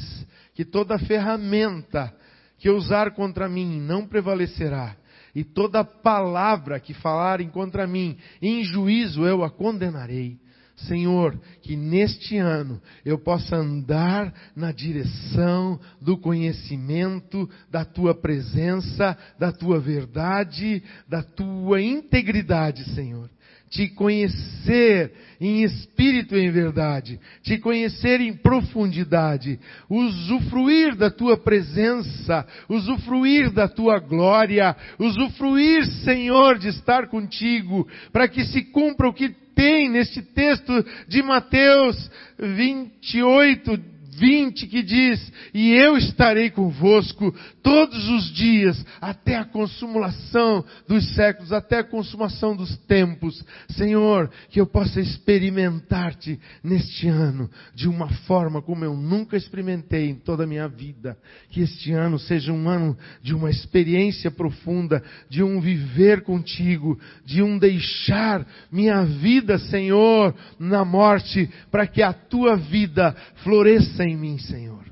que 0.53 0.65
toda 0.65 0.99
ferramenta 0.99 2.13
que 2.57 2.69
usar 2.69 3.11
contra 3.11 3.47
mim 3.47 3.79
não 3.79 4.05
prevalecerá. 4.05 4.97
E 5.33 5.45
toda 5.45 5.85
palavra 5.85 6.81
que 6.81 6.93
falarem 6.93 7.47
contra 7.47 7.87
mim, 7.87 8.17
em 8.41 8.61
juízo 8.61 9.25
eu 9.25 9.41
a 9.41 9.49
condenarei. 9.49 10.37
Senhor, 10.75 11.39
que 11.61 11.75
neste 11.75 12.37
ano 12.37 12.81
eu 13.05 13.17
possa 13.19 13.55
andar 13.55 14.33
na 14.55 14.71
direção 14.71 15.79
do 16.01 16.17
conhecimento 16.17 17.49
da 17.69 17.85
tua 17.85 18.15
presença, 18.15 19.17
da 19.37 19.51
tua 19.51 19.79
verdade, 19.79 20.81
da 21.07 21.21
tua 21.21 21.81
integridade, 21.81 22.83
Senhor. 22.95 23.29
Te 23.69 23.87
conhecer 23.87 25.13
em 25.39 25.63
espírito 25.63 26.35
e 26.35 26.45
em 26.45 26.51
verdade, 26.51 27.17
te 27.41 27.57
conhecer 27.57 28.19
em 28.19 28.33
profundidade, 28.33 29.57
usufruir 29.89 30.93
da 30.97 31.09
tua 31.09 31.37
presença, 31.37 32.45
usufruir 32.67 33.49
da 33.49 33.69
tua 33.69 33.97
glória, 33.97 34.75
usufruir, 34.99 35.85
Senhor, 36.03 36.59
de 36.59 36.67
estar 36.67 37.07
contigo, 37.07 37.87
para 38.11 38.27
que 38.27 38.43
se 38.43 38.61
cumpra 38.61 39.07
o 39.07 39.13
que 39.13 39.29
tem 39.55 39.89
neste 39.89 40.21
texto 40.21 40.85
de 41.07 41.21
Mateus 41.21 42.09
28, 42.37 43.77
20 44.21 44.67
que 44.67 44.83
diz: 44.83 45.33
E 45.51 45.71
eu 45.71 45.97
estarei 45.97 46.51
convosco 46.51 47.35
todos 47.63 48.07
os 48.09 48.31
dias, 48.31 48.85
até 49.01 49.35
a 49.37 49.43
consumação 49.43 50.63
dos 50.87 51.15
séculos, 51.15 51.51
até 51.51 51.79
a 51.79 51.83
consumação 51.83 52.55
dos 52.55 52.77
tempos. 52.85 53.43
Senhor, 53.69 54.29
que 54.51 54.61
eu 54.61 54.67
possa 54.67 55.01
experimentar-te 55.01 56.39
neste 56.63 57.07
ano 57.07 57.49
de 57.73 57.89
uma 57.89 58.09
forma 58.27 58.61
como 58.61 58.85
eu 58.85 58.95
nunca 58.95 59.35
experimentei 59.35 60.09
em 60.09 60.15
toda 60.15 60.43
a 60.43 60.47
minha 60.47 60.67
vida. 60.67 61.17
Que 61.49 61.61
este 61.61 61.91
ano 61.91 62.19
seja 62.19 62.53
um 62.53 62.69
ano 62.69 62.95
de 63.23 63.33
uma 63.33 63.49
experiência 63.49 64.29
profunda, 64.29 65.03
de 65.29 65.41
um 65.41 65.59
viver 65.59 66.21
contigo, 66.21 66.99
de 67.25 67.41
um 67.41 67.57
deixar 67.57 68.45
minha 68.71 69.03
vida, 69.03 69.57
Senhor, 69.57 70.35
na 70.59 70.85
morte, 70.85 71.49
para 71.71 71.87
que 71.87 72.03
a 72.03 72.13
tua 72.13 72.55
vida 72.55 73.15
floresça 73.43 74.10
em 74.11 74.17
mim, 74.17 74.37
Senhor. 74.37 74.85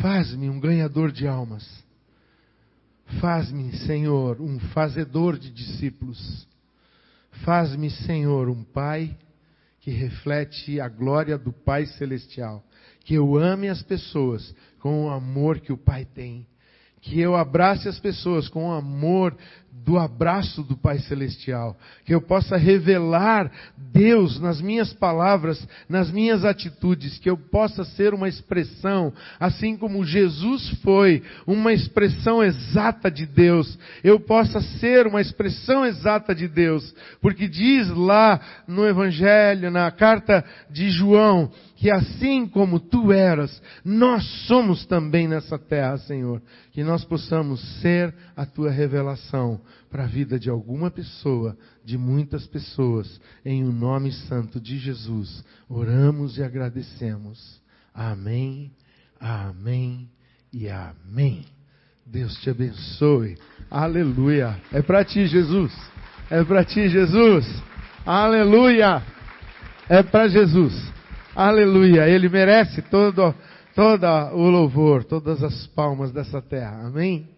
Faz-me 0.00 0.48
um 0.48 0.60
ganhador 0.60 1.10
de 1.10 1.26
almas. 1.26 1.66
Faz-me, 3.20 3.72
Senhor, 3.86 4.40
um 4.40 4.58
fazedor 4.58 5.38
de 5.38 5.50
discípulos. 5.50 6.46
Faz-me, 7.44 7.90
Senhor, 7.90 8.48
um 8.48 8.62
Pai 8.64 9.16
que 9.80 9.90
reflete 9.90 10.80
a 10.80 10.88
glória 10.88 11.38
do 11.38 11.52
Pai 11.52 11.86
Celestial. 11.86 12.64
Que 13.04 13.14
eu 13.14 13.36
ame 13.36 13.68
as 13.68 13.82
pessoas 13.82 14.54
com 14.80 15.04
o 15.04 15.10
amor 15.10 15.60
que 15.60 15.72
o 15.72 15.78
Pai 15.78 16.04
tem. 16.04 16.46
Que 17.00 17.20
eu 17.20 17.36
abrace 17.36 17.88
as 17.88 18.00
pessoas 18.00 18.48
com 18.48 18.68
o 18.68 18.72
amor 18.72 19.36
do 19.84 19.98
abraço 19.98 20.62
do 20.62 20.76
Pai 20.76 20.98
Celestial, 20.98 21.76
que 22.04 22.14
eu 22.14 22.20
possa 22.20 22.56
revelar 22.56 23.50
Deus 23.92 24.40
nas 24.40 24.60
minhas 24.60 24.92
palavras, 24.92 25.66
nas 25.88 26.10
minhas 26.10 26.44
atitudes, 26.44 27.18
que 27.18 27.30
eu 27.30 27.36
possa 27.36 27.84
ser 27.84 28.12
uma 28.12 28.28
expressão, 28.28 29.12
assim 29.38 29.76
como 29.76 30.04
Jesus 30.04 30.68
foi 30.82 31.22
uma 31.46 31.72
expressão 31.72 32.42
exata 32.42 33.10
de 33.10 33.26
Deus, 33.26 33.78
eu 34.02 34.18
possa 34.18 34.60
ser 34.60 35.06
uma 35.06 35.20
expressão 35.20 35.84
exata 35.84 36.34
de 36.34 36.48
Deus, 36.48 36.94
porque 37.20 37.46
diz 37.46 37.88
lá 37.90 38.40
no 38.66 38.84
Evangelho, 38.86 39.70
na 39.70 39.90
carta 39.90 40.44
de 40.70 40.90
João, 40.90 41.50
que 41.76 41.90
assim 41.90 42.46
como 42.46 42.80
tu 42.80 43.12
eras, 43.12 43.62
nós 43.84 44.24
somos 44.46 44.86
também 44.86 45.28
nessa 45.28 45.58
terra, 45.58 45.98
Senhor. 45.98 46.42
Que 46.72 46.82
nós 46.82 47.04
possamos 47.04 47.60
ser 47.80 48.14
a 48.34 48.46
tua 48.46 48.70
revelação 48.70 49.60
para 49.90 50.04
a 50.04 50.06
vida 50.06 50.38
de 50.38 50.50
alguma 50.50 50.90
pessoa, 50.90 51.56
de 51.84 51.96
muitas 51.96 52.46
pessoas, 52.46 53.20
em 53.44 53.64
o 53.64 53.72
nome 53.72 54.12
santo 54.12 54.60
de 54.60 54.78
Jesus. 54.78 55.44
Oramos 55.68 56.38
e 56.38 56.42
agradecemos. 56.42 57.60
Amém, 57.94 58.72
amém 59.20 60.10
e 60.52 60.68
amém. 60.68 61.44
Deus 62.06 62.36
te 62.36 62.50
abençoe. 62.50 63.36
Aleluia. 63.70 64.60
É 64.72 64.80
para 64.80 65.04
ti, 65.04 65.26
Jesus. 65.26 65.72
É 66.30 66.42
para 66.44 66.64
ti, 66.64 66.88
Jesus. 66.88 67.44
Aleluia. 68.04 69.02
É 69.88 70.02
para 70.02 70.28
Jesus. 70.28 70.72
Aleluia. 71.34 72.08
Ele 72.08 72.28
merece 72.28 72.80
todo, 72.82 73.34
todo 73.74 74.06
o 74.34 74.48
louvor, 74.48 75.04
todas 75.04 75.42
as 75.42 75.66
palmas 75.68 76.12
dessa 76.12 76.40
terra. 76.40 76.86
Amém? 76.86 77.35